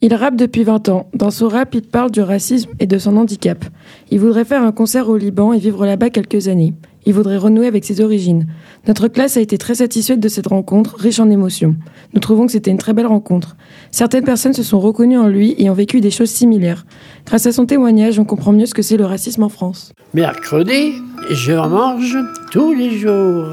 Il 0.00 0.14
rappe 0.14 0.36
depuis 0.36 0.62
20 0.62 0.88
ans. 0.90 1.08
Dans 1.12 1.32
son 1.32 1.48
rap, 1.48 1.74
il 1.74 1.82
parle 1.82 2.12
du 2.12 2.20
racisme 2.20 2.70
et 2.78 2.86
de 2.86 2.98
son 2.98 3.16
handicap. 3.16 3.64
Il 4.12 4.20
voudrait 4.20 4.44
faire 4.44 4.62
un 4.62 4.70
concert 4.70 5.08
au 5.08 5.16
Liban 5.16 5.52
et 5.52 5.58
vivre 5.58 5.84
là-bas 5.84 6.10
quelques 6.10 6.46
années. 6.46 6.72
Il 7.04 7.14
voudrait 7.14 7.36
renouer 7.36 7.66
avec 7.66 7.84
ses 7.84 8.00
origines. 8.00 8.46
Notre 8.86 9.08
classe 9.08 9.36
a 9.36 9.40
été 9.40 9.58
très 9.58 9.76
satisfaite 9.76 10.20
de 10.20 10.28
cette 10.28 10.46
rencontre, 10.46 10.94
riche 10.96 11.18
en 11.18 11.30
émotions. 11.30 11.74
Nous 12.14 12.20
trouvons 12.20 12.46
que 12.46 12.52
c'était 12.52 12.70
une 12.70 12.78
très 12.78 12.92
belle 12.92 13.06
rencontre. 13.06 13.56
Certaines 13.90 14.24
personnes 14.24 14.52
se 14.52 14.62
sont 14.62 14.78
reconnues 14.78 15.18
en 15.18 15.26
lui 15.26 15.56
et 15.58 15.68
ont 15.68 15.74
vécu 15.74 16.00
des 16.00 16.12
choses 16.12 16.30
similaires. 16.30 16.86
Grâce 17.26 17.46
à 17.46 17.52
son 17.52 17.66
témoignage, 17.66 18.20
on 18.20 18.24
comprend 18.24 18.52
mieux 18.52 18.66
ce 18.66 18.74
que 18.74 18.82
c'est 18.82 18.96
le 18.96 19.06
racisme 19.06 19.42
en 19.42 19.48
France. 19.48 19.92
Mercredi, 20.14 20.92
je 21.30 21.54
mange 21.54 22.16
tous 22.52 22.72
les 22.72 22.98
jours. 22.98 23.46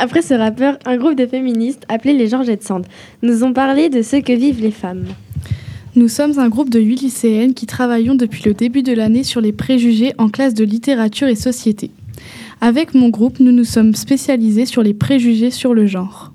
Après 0.00 0.22
ce 0.22 0.32
rappeur, 0.32 0.78
un 0.86 0.96
groupe 0.96 1.16
de 1.16 1.26
féministes 1.26 1.82
appelé 1.88 2.14
les 2.14 2.28
Georgettes 2.28 2.62
Sand 2.62 2.86
nous 3.22 3.42
ont 3.42 3.52
parlé 3.52 3.88
de 3.88 4.02
ce 4.02 4.14
que 4.14 4.32
vivent 4.32 4.62
les 4.62 4.70
femmes. 4.70 5.06
Nous 5.96 6.06
sommes 6.06 6.38
un 6.38 6.48
groupe 6.48 6.70
de 6.70 6.78
huit 6.78 7.00
lycéennes 7.02 7.52
qui 7.52 7.66
travaillons 7.66 8.14
depuis 8.14 8.44
le 8.44 8.54
début 8.54 8.84
de 8.84 8.92
l'année 8.92 9.24
sur 9.24 9.40
les 9.40 9.50
préjugés 9.50 10.14
en 10.16 10.28
classe 10.28 10.54
de 10.54 10.62
littérature 10.62 11.26
et 11.26 11.34
société. 11.34 11.90
Avec 12.60 12.94
mon 12.94 13.08
groupe, 13.08 13.40
nous 13.40 13.50
nous 13.50 13.64
sommes 13.64 13.96
spécialisés 13.96 14.66
sur 14.66 14.84
les 14.84 14.94
préjugés 14.94 15.50
sur 15.50 15.74
le 15.74 15.86
genre. 15.86 16.32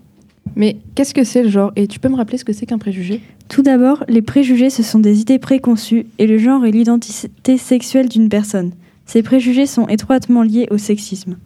Mais 0.58 0.76
qu'est-ce 0.94 1.14
que 1.14 1.24
c'est 1.24 1.44
le 1.44 1.50
genre? 1.50 1.72
Et 1.78 1.88
tu 1.88 2.02
peux 2.02 2.10
me 2.10 2.18
rappeler 2.18 2.38
ce 2.38 2.44
que 2.44 2.52
c'est 2.52 2.66
qu'un 2.66 2.80
préjugé? 2.80 3.22
Tout 3.48 3.62
d'abord, 3.62 4.04
les 4.10 4.22
préjugés, 4.22 4.72
ce 4.72 4.84
sont 4.84 5.00
des 5.00 5.22
idées 5.22 5.40
préconçues 5.40 6.06
et 6.20 6.28
le 6.28 6.38
genre 6.38 6.66
est 6.66 6.72
l'identité 6.72 7.58
sexuelle 7.58 8.10
d'une 8.10 8.28
personne. 8.28 8.72
Ces 9.06 9.24
préjugés 9.24 9.68
sont 9.68 9.88
étroitement 9.88 10.44
liés 10.44 10.68
au 10.70 10.78
sexisme. 10.78 11.38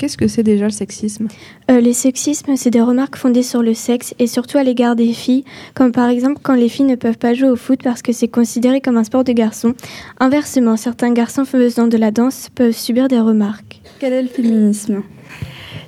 Qu'est-ce 0.00 0.16
que 0.16 0.28
c'est 0.28 0.42
déjà 0.42 0.64
le 0.64 0.70
sexisme 0.70 1.28
Euh, 1.70 1.78
les 1.78 1.92
sexismes, 1.92 2.56
c'est 2.56 2.70
des 2.70 2.80
remarques 2.80 3.16
fondées 3.16 3.42
sur 3.42 3.60
le 3.60 3.74
sexe 3.74 4.14
et 4.18 4.26
surtout 4.26 4.56
à 4.56 4.62
l'égard 4.62 4.96
des 4.96 5.12
filles, 5.12 5.44
comme 5.74 5.92
par 5.92 6.08
exemple 6.08 6.40
quand 6.42 6.54
les 6.54 6.70
filles 6.70 6.86
ne 6.86 6.94
peuvent 6.94 7.18
pas 7.18 7.34
jouer 7.34 7.50
au 7.50 7.56
foot 7.56 7.82
parce 7.84 8.00
que 8.00 8.10
c'est 8.10 8.26
considéré 8.26 8.80
comme 8.80 8.96
un 8.96 9.04
sport 9.04 9.24
de 9.24 9.32
garçon. 9.32 9.74
Inversement, 10.18 10.78
certains 10.78 11.12
garçons 11.12 11.44
faisant 11.44 11.86
de 11.86 11.98
la 11.98 12.12
danse 12.12 12.48
peuvent 12.54 12.74
subir 12.74 13.08
des 13.08 13.20
remarques. 13.20 13.82
Quel 13.98 14.14
est 14.14 14.22
le 14.22 14.28
féminisme? 14.28 15.02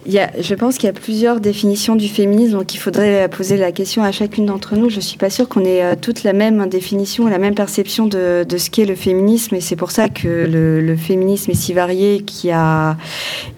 Il 0.05 0.13
y 0.13 0.19
a, 0.19 0.33
je 0.41 0.55
pense 0.57 0.79
qu'il 0.79 0.89
y 0.89 0.91
a 0.91 0.93
plusieurs 0.93 1.39
définitions 1.39 1.95
du 1.95 2.09
féminisme, 2.09 2.59
donc 2.59 2.75
il 2.75 2.79
faudrait 2.79 3.29
poser 3.29 3.57
la 3.57 3.71
question 3.71 4.03
à 4.03 4.11
chacune 4.11 4.47
d'entre 4.47 4.75
nous. 4.75 4.91
Je 4.91 4.99
suis 4.99 5.17
pas 5.17 5.31
sûre 5.31 5.49
qu'on 5.49 5.65
ait 5.65 5.85
euh, 5.85 5.95
toutes 6.01 6.25
la 6.25 6.33
même 6.33 6.67
définition, 6.69 7.29
la 7.29 7.39
même 7.39 7.55
perception 7.55 8.07
de, 8.07 8.45
ce 8.57 8.69
qu'est 8.69 8.85
le 8.85 8.97
féminisme, 8.97 9.55
et 9.55 9.61
c'est 9.61 9.77
pour 9.77 9.93
ça 9.93 10.09
que 10.09 10.49
le, 10.51 10.97
féminisme 10.97 11.53
est 11.53 11.55
si 11.55 11.73
varié, 11.73 12.23
qu'il 12.23 12.51
y 12.51 12.53
a 12.53 12.97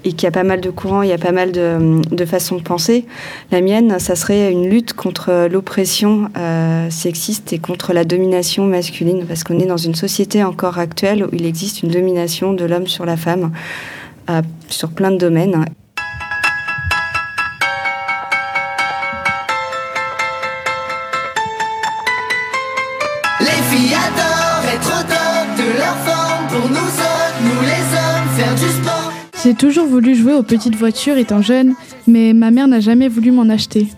et 0.04 0.12
qu'il 0.12 0.24
y 0.24 0.26
a 0.26 0.30
pas 0.30 0.44
mal 0.44 0.60
de 0.60 0.68
courants, 0.68 1.00
il 1.00 1.08
y 1.08 1.14
a 1.14 1.18
pas 1.18 1.32
mal 1.32 1.50
de, 1.50 2.24
façons 2.26 2.56
de 2.56 2.62
penser. 2.62 3.06
La 3.50 3.62
mienne, 3.62 3.98
ça 3.98 4.14
serait 4.14 4.52
une 4.52 4.68
lutte 4.68 4.92
contre 4.92 5.48
l'oppression 5.50 6.28
euh, 6.36 6.90
sexiste 6.90 7.54
et 7.54 7.58
contre 7.58 7.94
la 7.94 8.04
domination 8.04 8.66
masculine, 8.66 9.24
parce 9.26 9.44
qu'on 9.44 9.58
est 9.58 9.66
dans 9.66 9.78
une 9.78 9.94
société 9.94 10.44
encore 10.44 10.78
actuelle 10.78 11.24
où 11.24 11.30
il 11.32 11.46
existe 11.46 11.82
une 11.82 11.90
domination 11.90 12.52
de 12.52 12.66
l'homme 12.66 12.86
sur 12.86 13.06
la 13.06 13.16
femme 13.16 13.50
sur 14.68 14.90
plein 14.90 15.10
de 15.10 15.18
domaines. 15.18 15.64
J'ai 29.44 29.52
toujours 29.52 29.84
voulu 29.84 30.14
jouer 30.14 30.32
aux 30.32 30.42
petites 30.42 30.74
voitures 30.74 31.18
étant 31.18 31.42
jeune, 31.42 31.74
mais 32.06 32.32
ma 32.32 32.50
mère 32.50 32.66
n'a 32.66 32.80
jamais 32.80 33.08
voulu 33.08 33.30
m'en 33.30 33.50
acheter. 33.50 33.88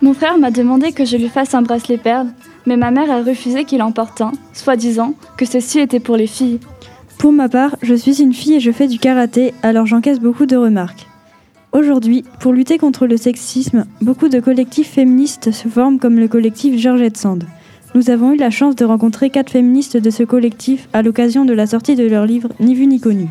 Mon 0.00 0.14
frère 0.14 0.38
m'a 0.38 0.52
demandé 0.52 0.92
que 0.92 1.04
je 1.04 1.16
lui 1.16 1.28
fasse 1.28 1.54
un 1.54 1.62
bracelet 1.62 1.98
perle, 1.98 2.28
mais 2.66 2.76
ma 2.76 2.92
mère 2.92 3.10
a 3.10 3.20
refusé 3.20 3.64
qu'il 3.64 3.82
en 3.82 3.90
porte 3.90 4.20
un, 4.20 4.30
soi-disant 4.52 5.14
que 5.36 5.44
ceci 5.44 5.80
était 5.80 5.98
pour 5.98 6.16
les 6.16 6.28
filles. 6.28 6.60
Pour 7.18 7.32
ma 7.32 7.48
part, 7.48 7.74
je 7.82 7.96
suis 7.96 8.22
une 8.22 8.32
fille 8.32 8.54
et 8.54 8.60
je 8.60 8.70
fais 8.70 8.86
du 8.86 9.00
karaté, 9.00 9.54
alors 9.64 9.86
j'encaisse 9.86 10.20
beaucoup 10.20 10.46
de 10.46 10.56
remarques. 10.56 11.08
Aujourd'hui, 11.72 12.22
pour 12.38 12.52
lutter 12.52 12.78
contre 12.78 13.08
le 13.08 13.16
sexisme, 13.16 13.86
beaucoup 14.02 14.28
de 14.28 14.38
collectifs 14.38 14.92
féministes 14.92 15.50
se 15.50 15.66
forment 15.66 15.98
comme 15.98 16.20
le 16.20 16.28
collectif 16.28 16.78
Georgette 16.78 17.16
Sand. 17.16 17.44
Nous 17.96 18.08
avons 18.08 18.34
eu 18.34 18.36
la 18.36 18.50
chance 18.50 18.76
de 18.76 18.84
rencontrer 18.84 19.30
quatre 19.30 19.50
féministes 19.50 19.96
de 19.96 20.10
ce 20.10 20.22
collectif 20.22 20.88
à 20.92 21.02
l'occasion 21.02 21.44
de 21.44 21.54
la 21.54 21.66
sortie 21.66 21.96
de 21.96 22.06
leur 22.06 22.24
livre 22.24 22.50
Ni 22.60 22.76
vu 22.76 22.86
ni 22.86 23.00
connu. 23.00 23.26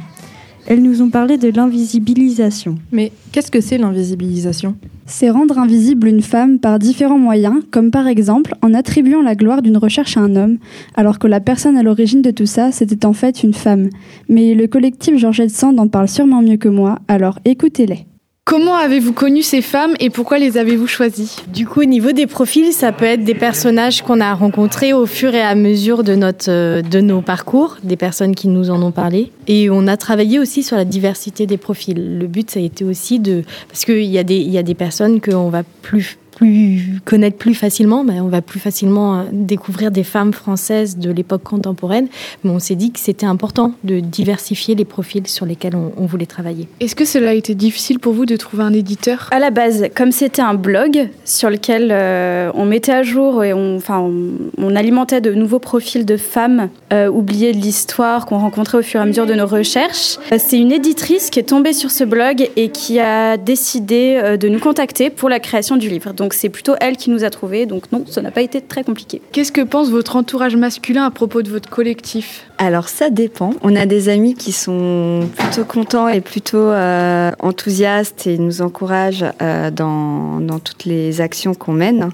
Elles 0.68 0.82
nous 0.82 1.02
ont 1.02 1.10
parlé 1.10 1.38
de 1.38 1.50
l'invisibilisation. 1.50 2.78
Mais 2.92 3.12
qu'est-ce 3.32 3.52
que 3.52 3.62
c'est 3.62 3.78
l'invisibilisation? 3.78 4.76
C'est 5.06 5.30
rendre 5.30 5.58
invisible 5.58 6.08
une 6.08 6.22
femme 6.22 6.60
par 6.60 6.80
différents 6.80 7.18
moyens, 7.18 7.62
comme 7.72 7.92
par 7.92 8.08
exemple 8.08 8.56
en 8.62 8.74
attribuant 8.74 9.22
la 9.22 9.36
gloire 9.36 9.62
d'une 9.62 9.78
recherche 9.78 10.18
à 10.18 10.22
un 10.22 10.36
homme, 10.36 10.58
alors 10.96 11.20
que 11.20 11.28
la 11.28 11.40
personne 11.40 11.78
à 11.78 11.84
l'origine 11.84 12.22
de 12.22 12.32
tout 12.32 12.46
ça, 12.46 12.72
c'était 12.72 13.06
en 13.06 13.14
fait 13.14 13.44
une 13.44 13.54
femme. 13.54 13.90
Mais 14.30 14.54
le 14.54 14.68
collectif 14.68 15.18
Georgette 15.18 15.52
Sand 15.52 15.80
en 15.80 15.88
parle 15.88 16.08
sûrement 16.08 16.42
mieux 16.42 16.58
que 16.58 16.70
moi, 16.70 17.00
alors 17.08 17.40
écoutez-les. 17.44 18.06
Comment 18.52 18.76
avez-vous 18.76 19.14
connu 19.14 19.44
ces 19.44 19.62
femmes 19.62 19.94
et 20.02 20.10
pourquoi 20.10 20.38
les 20.38 20.58
avez-vous 20.58 20.86
choisies? 20.86 21.38
Du 21.54 21.66
coup, 21.66 21.80
au 21.80 21.86
niveau 21.86 22.12
des 22.12 22.28
profils, 22.28 22.74
ça 22.74 22.92
peut 22.92 23.06
être 23.06 23.24
des 23.24 23.34
personnages 23.34 24.02
qu'on 24.02 24.20
a 24.20 24.34
rencontrés 24.34 24.92
au 24.92 25.06
fur 25.06 25.34
et 25.34 25.42
à 25.42 25.56
mesure 25.56 26.04
de, 26.04 26.16
notre, 26.16 26.50
euh, 26.52 26.82
de 26.82 27.00
nos 27.00 27.22
parcours, 27.22 27.78
des 27.82 27.96
personnes 27.96 28.36
qui 28.36 28.50
nous 28.50 28.70
en 28.70 28.84
ont 28.84 28.92
parlé. 28.92 29.32
Et 29.48 29.70
on 29.70 29.88
a 29.88 29.96
travaillé 29.96 30.38
aussi 30.38 30.64
sur 30.64 30.76
la 30.76 30.84
diversité 30.84 31.46
des 31.46 31.56
profils. 31.56 32.18
Le 32.20 32.28
but, 32.28 32.52
ça 32.52 32.60
a 32.60 32.64
été 32.64 32.84
aussi 32.84 33.20
de... 33.20 33.44
Parce 33.70 33.86
qu'il 33.86 34.04
y, 34.04 34.18
a 34.18 34.24
des- 34.24 34.42
y 34.42 34.58
a 34.58 34.64
des 34.64 34.76
personnes 34.76 35.22
qu'on 35.22 35.48
va 35.48 35.64
plus 35.82 36.18
plus 36.42 37.00
connaître 37.06 37.38
plus 37.38 37.54
facilement, 37.54 38.04
mais 38.04 38.20
on 38.20 38.28
va 38.28 38.42
plus 38.42 38.60
facilement 38.60 39.20
euh, 39.20 39.24
découvrir 39.32 39.92
des 39.92 40.04
femmes 40.04 40.34
françaises 40.34 40.98
de 40.98 41.12
l'époque 41.12 41.44
contemporaine. 41.44 42.08
Mais 42.44 42.50
on 42.50 42.58
s'est 42.58 42.74
dit 42.74 42.92
que 42.92 43.00
c'était 43.00 43.28
important 43.28 43.74
de 43.84 44.00
diversifier 44.00 44.74
les 44.74 44.86
profils 44.86 45.28
sur 45.28 45.46
lesquels 45.46 45.76
on, 45.76 45.92
on 45.98 46.08
voulait 46.08 46.26
travailler. 46.26 46.68
Est-ce 46.80 46.96
que 46.96 47.06
cela 47.06 47.30
a 47.30 47.34
été 47.34 47.54
difficile 47.54 48.00
pour 48.00 48.14
vous 48.14 48.26
de 48.26 48.36
trouver 48.38 48.64
un 48.64 48.74
éditeur? 48.74 49.30
À 49.30 49.38
la 49.38 49.52
base, 49.52 49.86
comme 49.96 50.12
c'était 50.12 50.42
un 50.42 50.56
blog 50.56 51.10
sur 51.26 51.52
lequel 51.52 51.90
euh, 51.92 52.52
on 52.56 52.66
mettait 52.66 52.92
à 52.92 53.04
jour 53.04 53.44
et 53.44 53.54
on, 53.54 53.76
enfin, 53.76 54.00
on, 54.00 54.32
on 54.58 54.76
alimentait 54.76 55.22
de 55.22 55.36
nouveaux 55.36 55.60
profils 55.60 56.08
de 56.08 56.18
femmes 56.18 56.70
euh, 56.92 57.08
oubliées 57.08 57.54
de 57.54 57.60
l'histoire 57.60 58.26
qu'on 58.26 58.40
rencontrait 58.40 58.80
au 58.80 58.82
fur 58.82 59.00
et 59.00 59.04
à 59.04 59.06
mesure 59.06 59.28
de 59.28 59.36
nos 59.36 59.46
recherches, 59.46 60.18
c'est 60.40 60.58
une 60.58 60.72
éditrice 60.72 61.30
qui 61.30 61.40
est 61.40 61.44
tombée 61.44 61.74
sur 61.74 61.92
ce 61.92 62.04
blog 62.04 62.50
et 62.56 62.70
qui 62.70 63.00
a 63.00 63.38
décidé 63.38 64.38
de 64.40 64.48
nous 64.48 64.60
contacter 64.60 65.12
pour 65.12 65.30
la 65.30 65.40
création 65.40 65.78
du 65.78 65.88
livre. 65.88 66.14
Donc 66.14 66.31
c'est 66.34 66.50
plutôt 66.50 66.76
elle 66.80 66.98
qui 66.98 67.10
nous 67.10 67.24
a 67.24 67.30
trouvés. 67.30 67.66
Donc 67.66 67.92
non, 67.92 68.06
ça 68.08 68.22
n'a 68.22 68.32
pas 68.32 68.42
été 68.42 68.62
très 68.62 68.84
compliqué. 68.84 69.22
Qu'est-ce 69.32 69.52
que 69.52 69.62
pense 69.62 69.90
votre 69.90 70.16
entourage 70.16 70.56
masculin 70.56 71.06
à 71.06 71.12
propos 71.12 71.42
de 71.42 71.50
votre 71.50 71.70
collectif? 71.70 72.46
Alors 72.58 72.90
ça 72.90 73.10
dépend. 73.10 73.54
On 73.62 73.76
a 73.76 73.86
des 73.86 74.10
amis 74.10 74.36
qui 74.36 74.52
sont 74.52 75.30
plutôt 75.38 75.66
contents 75.66 76.08
et 76.08 76.22
plutôt 76.22 76.58
euh, 76.58 77.32
enthousiastes 77.40 78.28
et 78.28 78.38
nous 78.38 78.62
encouragent 78.62 79.26
euh, 79.42 79.72
dans, 79.72 80.40
dans 80.40 80.60
toutes 80.60 80.86
les 80.86 81.22
actions 81.22 81.54
qu'on 81.54 81.74
mène. 81.74 82.10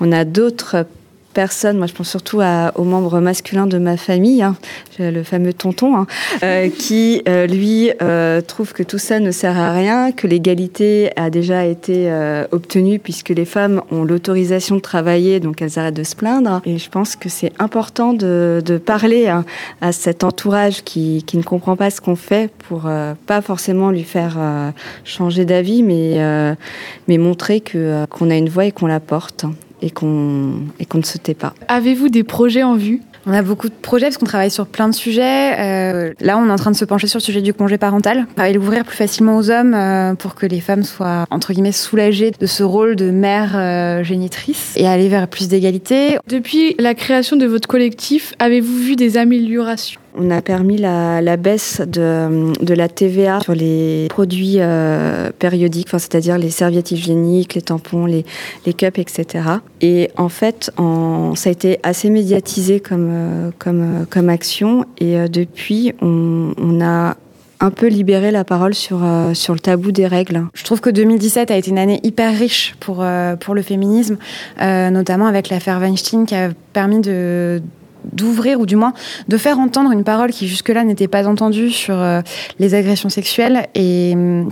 On 0.00 0.12
a 0.12 0.24
d'autres 0.24 0.86
personnes, 1.36 1.76
moi 1.76 1.86
je 1.86 1.92
pense 1.92 2.08
surtout 2.08 2.40
à- 2.40 2.72
aux 2.76 2.84
membres 2.84 3.20
masculins 3.20 3.66
de 3.66 3.76
ma 3.76 3.98
famille, 3.98 4.42
hein, 4.42 4.56
le 4.98 5.22
fameux 5.22 5.52
tonton, 5.52 5.94
hein, 5.94 6.06
euh, 6.42 6.70
qui 6.78 7.20
euh, 7.28 7.46
lui 7.46 7.90
euh, 8.00 8.40
trouve 8.40 8.72
que 8.72 8.82
tout 8.82 8.96
ça 8.96 9.20
ne 9.20 9.30
sert 9.30 9.58
à 9.58 9.70
rien, 9.74 10.12
que 10.12 10.26
l'égalité 10.26 11.10
a 11.16 11.28
déjà 11.28 11.66
été 11.66 12.10
obtenue 12.52 12.98
puisque 12.98 13.28
les 13.28 13.44
femmes 13.44 13.82
ont 13.90 14.02
l'autorisation 14.02 14.76
de 14.76 14.80
travailler, 14.80 15.38
donc 15.38 15.60
elles 15.60 15.78
arrêtent 15.78 15.94
de 15.94 16.04
se 16.04 16.16
plaindre. 16.16 16.62
Et 16.64 16.78
je 16.78 16.88
pense 16.88 17.16
que 17.16 17.28
c'est 17.28 17.52
important 17.58 18.14
de, 18.14 18.62
de 18.64 18.78
parler 18.78 19.28
hein, 19.28 19.44
à 19.82 19.92
cet 19.92 20.24
entourage 20.24 20.84
qui, 20.84 21.22
qui 21.26 21.36
ne 21.36 21.42
comprend 21.42 21.76
pas 21.76 21.90
ce 21.90 22.00
qu'on 22.00 22.16
fait 22.16 22.50
pour 22.66 22.88
pas 23.26 23.42
forcément 23.42 23.90
lui 23.90 24.04
faire 24.04 24.38
changer 25.04 25.44
d'avis, 25.44 25.82
mais, 25.82 26.18
mais 27.08 27.18
montrer 27.18 27.60
que, 27.60 28.06
qu'on 28.06 28.30
a 28.30 28.36
une 28.36 28.48
voix 28.48 28.64
et 28.64 28.72
qu'on 28.72 28.86
la 28.86 29.00
porte 29.00 29.44
et 29.82 29.90
qu'on, 29.90 30.54
et 30.78 30.84
qu'on 30.84 30.98
ne 30.98 31.04
se 31.04 31.18
tait 31.18 31.34
pas. 31.34 31.54
Avez-vous 31.68 32.08
des 32.08 32.24
projets 32.24 32.62
en 32.62 32.76
vue? 32.76 33.00
On 33.28 33.32
a 33.32 33.42
beaucoup 33.42 33.68
de 33.68 33.74
projets 33.74 34.06
parce 34.06 34.18
qu'on 34.18 34.26
travaille 34.26 34.52
sur 34.52 34.66
plein 34.66 34.88
de 34.88 34.94
sujets. 34.94 35.58
Euh, 35.58 36.12
là, 36.20 36.38
on 36.38 36.48
est 36.48 36.52
en 36.52 36.56
train 36.56 36.70
de 36.70 36.76
se 36.76 36.84
pencher 36.84 37.08
sur 37.08 37.18
le 37.18 37.24
sujet 37.24 37.42
du 37.42 37.52
congé 37.52 37.76
parental 37.76 38.26
et 38.38 38.52
l'ouvrir 38.52 38.84
plus 38.84 38.96
facilement 38.96 39.36
aux 39.36 39.50
hommes 39.50 39.74
euh, 39.74 40.14
pour 40.14 40.36
que 40.36 40.46
les 40.46 40.60
femmes 40.60 40.84
soient, 40.84 41.26
entre 41.32 41.52
guillemets, 41.52 41.72
soulagées 41.72 42.30
de 42.38 42.46
ce 42.46 42.62
rôle 42.62 42.94
de 42.94 43.10
mère 43.10 43.56
euh, 43.56 44.04
génitrice 44.04 44.74
et 44.76 44.86
aller 44.86 45.08
vers 45.08 45.26
plus 45.26 45.48
d'égalité. 45.48 46.18
Depuis 46.28 46.76
la 46.78 46.94
création 46.94 47.36
de 47.36 47.46
votre 47.46 47.66
collectif, 47.66 48.32
avez-vous 48.38 48.76
vu 48.78 48.94
des 48.94 49.16
améliorations? 49.16 50.00
On 50.18 50.30
a 50.30 50.40
permis 50.40 50.78
la, 50.78 51.36
baisse 51.36 51.82
de, 51.86 52.52
de 52.64 52.74
la 52.74 52.88
TVA 52.88 53.40
sur 53.40 53.54
les 53.54 54.06
produits 54.08 54.56
euh, 54.58 55.30
périodiques, 55.38 55.88
c'est-à-dire 55.90 56.38
les 56.38 56.48
serviettes 56.48 56.90
hygiéniques, 56.90 57.54
les 57.54 57.60
tampons, 57.60 58.06
les, 58.06 58.24
les 58.64 58.72
cups, 58.72 58.98
etc. 58.98 59.44
Et 59.82 60.10
en 60.16 60.30
fait, 60.30 60.70
ça 61.34 61.48
a 61.48 61.52
été 61.52 61.78
assez 61.82 62.08
médiatisé 62.08 62.80
comme, 62.80 63.08
euh, 63.10 63.50
comme, 63.58 63.82
euh, 63.82 64.04
comme 64.08 64.30
action. 64.30 64.86
Et 64.98 65.28
depuis, 65.28 65.92
on, 66.00 66.80
a 66.80 67.16
un 67.60 67.70
peu 67.70 67.88
libéré 67.88 68.30
la 68.30 68.44
parole 68.44 68.74
sur, 68.74 69.00
sur 69.34 69.54
le 69.54 69.60
tabou 69.60 69.92
des 69.92 70.06
règles. 70.06 70.44
Je 70.54 70.64
trouve 70.64 70.80
que 70.80 70.90
2017 70.90 71.50
a 71.50 71.56
été 71.56 71.70
une 71.70 71.78
année 71.78 72.00
hyper 72.02 72.36
riche 72.36 72.74
pour, 72.80 73.04
pour 73.40 73.54
le 73.54 73.62
féminisme, 73.62 74.18
notamment 74.60 75.26
avec 75.26 75.48
l'affaire 75.48 75.80
Weinstein 75.80 76.26
qui 76.26 76.34
a 76.34 76.50
permis 76.74 77.00
de 77.00 77.62
d'ouvrir 78.12 78.60
ou 78.60 78.66
du 78.66 78.76
moins 78.76 78.92
de 79.28 79.36
faire 79.36 79.58
entendre 79.58 79.90
une 79.92 80.04
parole 80.04 80.30
qui 80.30 80.48
jusque-là 80.48 80.84
n'était 80.84 81.08
pas 81.08 81.26
entendue 81.28 81.70
sur 81.70 81.94
euh, 81.94 82.20
les 82.58 82.74
agressions 82.74 83.08
sexuelles. 83.08 83.66
Et 83.74 84.12
hum, 84.14 84.50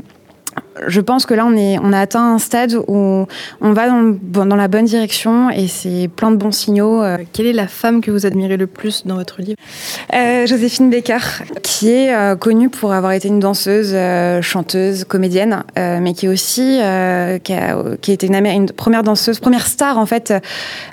je 0.87 1.01
pense 1.01 1.27
que 1.27 1.35
là, 1.35 1.47
on, 1.47 1.57
est, 1.57 1.79
on 1.79 1.93
a 1.93 2.01
atteint 2.01 2.35
un 2.35 2.39
stade 2.39 2.75
où 2.89 3.27
on 3.61 3.73
va 3.73 3.89
dans, 3.89 4.57
la 4.57 4.69
bonne 4.69 4.85
direction 4.85 5.51
et 5.51 5.69
c'est 5.69 6.09
plein 6.15 6.31
de 6.31 6.37
bons 6.37 6.53
signaux. 6.53 7.03
euh. 7.03 7.19
Quelle 7.33 7.47
est 7.47 7.53
la 7.53 7.69
femme 7.69 8.01
que 8.01 8.11
vous 8.11 8.27
admirez 8.27 8.57
le 8.57 8.67
plus 8.67 9.07
dans 9.07 9.17
votre 9.17 9.41
livre? 9.41 9.57
Euh, 10.13 10.47
Joséphine 10.47 10.91
Becker, 10.91 11.19
qui 11.63 11.91
est 11.91 12.15
euh, 12.15 12.37
connue 12.37 12.71
pour 12.71 12.93
avoir 12.93 13.13
été 13.13 13.29
une 13.29 13.41
danseuse, 13.41 13.97
chanteuse, 14.43 15.05
comédienne, 15.05 15.63
mais 15.77 16.13
qui 16.15 16.27
est 16.27 16.29
aussi 16.29 16.79
qui, 17.45 17.53
a, 17.53 17.79
été 18.09 18.27
une, 18.27 18.71
première 18.73 19.03
danseuse, 19.03 19.41
première 19.41 19.67
star 19.67 19.99
en 19.99 20.07
fait 20.07 20.35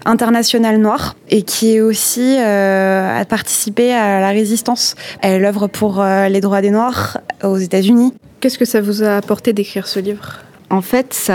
internationale 0.05 0.77
noire, 0.77 1.15
et 1.29 1.43
qui 1.43 1.75
est 1.75 1.81
aussi 1.81 2.37
a 2.37 3.25
participé 3.25 3.93
à 3.93 4.19
la 4.19 4.29
résistance. 4.29 4.95
Elle 5.21 5.45
œuvre 5.45 5.67
pour 5.67 6.03
les 6.03 6.41
droits 6.41 6.61
des 6.61 6.71
Noirs 6.71 7.17
aux 7.43 7.57
États-Unis. 7.57 8.13
Qu'est-ce 8.41 8.57
que 8.57 8.65
ça 8.65 8.81
vous 8.81 9.03
a 9.03 9.17
apporté 9.17 9.53
d'écrire 9.53 9.87
ce 9.87 9.99
livre? 9.99 10.39
En 10.71 10.81
fait, 10.81 11.29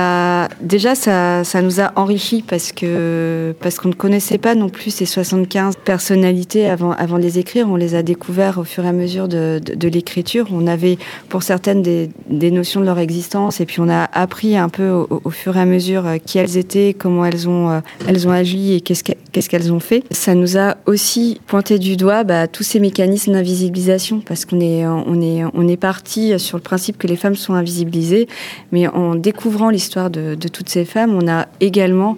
déjà, 0.63 0.95
ça, 0.95 1.63
nous 1.63 1.81
a 1.83 1.93
enrichis 1.97 2.43
parce 2.43 2.73
que 2.73 3.55
parce 3.61 3.79
qu'on 3.79 3.91
ne 3.91 3.95
connaissait 3.95 4.39
pas 4.39 4.55
non 4.55 4.71
plus 4.71 4.91
ces 4.91 5.05
75 5.05 5.75
personnalités 5.85 6.67
avant, 6.67 6.93
avant 6.93 7.19
de 7.19 7.23
les 7.23 7.39
écrire. 7.39 7.69
On 7.69 7.77
les 7.77 7.95
a 7.95 8.03
découvertes 8.03 8.57
au 8.57 8.65
fur 8.65 8.87
et 8.87 8.89
à 8.89 8.93
mesure 8.93 9.29
de, 9.29 9.89
l'écriture. 9.89 10.47
On 10.53 10.67
avait 10.67 10.97
pour 11.29 11.43
certaines 11.43 11.83
des, 11.83 12.11
notions 12.51 12.81
de 12.81 12.87
leur 12.87 12.99
existence 12.99 13.61
et 13.61 13.67
puis 13.67 13.81
on 13.81 13.91
a 13.91 14.09
appris 14.13 14.57
un 14.57 14.71
peu 14.71 14.89
au, 14.89 15.31
fur 15.31 15.59
et 15.59 15.61
à 15.61 15.67
mesure 15.67 16.07
euh, 16.07 16.17
qui 16.17 16.39
elles 16.39 16.57
étaient, 16.57 16.95
comment 16.99 17.27
elles 17.27 17.47
ont, 17.47 17.71
euh, 17.71 17.81
elles 18.09 18.27
ont 18.27 18.31
agi 18.31 18.73
et 18.73 18.81
qu'est-ce 18.81 19.05
que- 19.05 19.13
qu'est-ce 19.33 19.51
qu'elles 19.51 19.71
ont 19.71 19.81
fait. 19.81 20.03
Ça 20.11 20.35
nous 20.35 20.57
a 20.57 20.77
aussi 20.87 21.41
pointé 21.47 21.79
du 21.79 21.97
doigt 21.97 22.25
bah, 22.25 22.49
tous 22.49 22.63
ces 22.63 22.81
mécanismes 22.81 23.33
d'invisibilisation 23.33 24.21
parce 24.21 24.47
qu'on 24.47 24.61
est, 24.61 24.87
on 24.87 25.21
est, 25.21 25.45
on 25.53 25.69
est 25.69 25.77
parti 25.77 26.39
sur 26.39 26.57
le 26.57 26.63
principe 26.63 26.97
que 26.97 27.07
les 27.07 27.17
femmes 27.17 27.37
sont 27.37 27.53
invisibilisées, 27.53 28.29
mais 28.73 28.87
découvrant 29.31 29.71
l'histoire 29.71 30.09
de, 30.09 30.37
de 30.37 30.49
toutes 30.49 30.69
ces 30.69 30.85
femmes, 30.85 31.13
on 31.21 31.27
a 31.27 31.47
également 31.61 32.15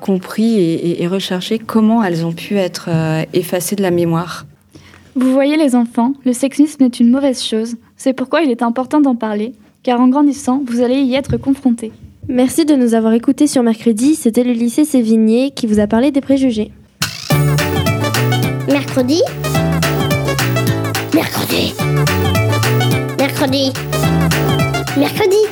compris 0.00 0.58
et, 0.58 0.74
et- 0.90 1.02
et 1.02 1.06
recherché 1.06 1.58
comment 1.58 2.04
elles 2.04 2.26
ont 2.26 2.32
pu 2.34 2.56
être 2.56 2.86
euh, 2.88 3.24
effacées 3.32 3.76
de 3.76 3.82
la 3.82 3.90
mémoire. 3.90 4.44
Vous 5.16 5.32
voyez 5.32 5.56
les 5.56 5.74
enfants, 5.74 6.12
le 6.26 6.34
sexisme 6.34 6.82
est 6.84 7.00
une 7.00 7.10
mauvaise 7.10 7.42
chose. 7.42 7.76
C'est 7.96 8.12
pourquoi 8.12 8.42
il 8.42 8.50
est 8.50 8.62
important 8.62 9.00
d'en 9.00 9.16
parler, 9.16 9.52
car 9.82 10.00
en 10.02 10.08
grandissant, 10.08 10.62
vous 10.66 10.82
allez 10.82 11.00
y 11.00 11.14
être 11.14 11.38
confrontés. 11.38 11.92
Merci 12.28 12.66
de 12.66 12.74
nous 12.74 12.92
avoir 12.94 13.14
écoutés 13.14 13.46
sur 13.46 13.62
mercredi. 13.62 14.14
C'était 14.14 14.44
le 14.44 14.52
lycée 14.52 14.84
Sévigné 14.84 15.52
qui 15.52 15.66
vous 15.66 15.80
a 15.80 15.86
parlé 15.86 16.10
des 16.10 16.20
préjugés. 16.20 16.70
Mercredi 18.68 19.22
Mercredi 23.18 23.72
Mercredi 24.98 25.42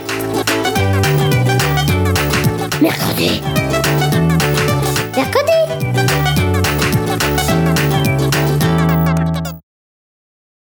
Mercredi. 2.81 3.43
Mercredi 5.17 5.58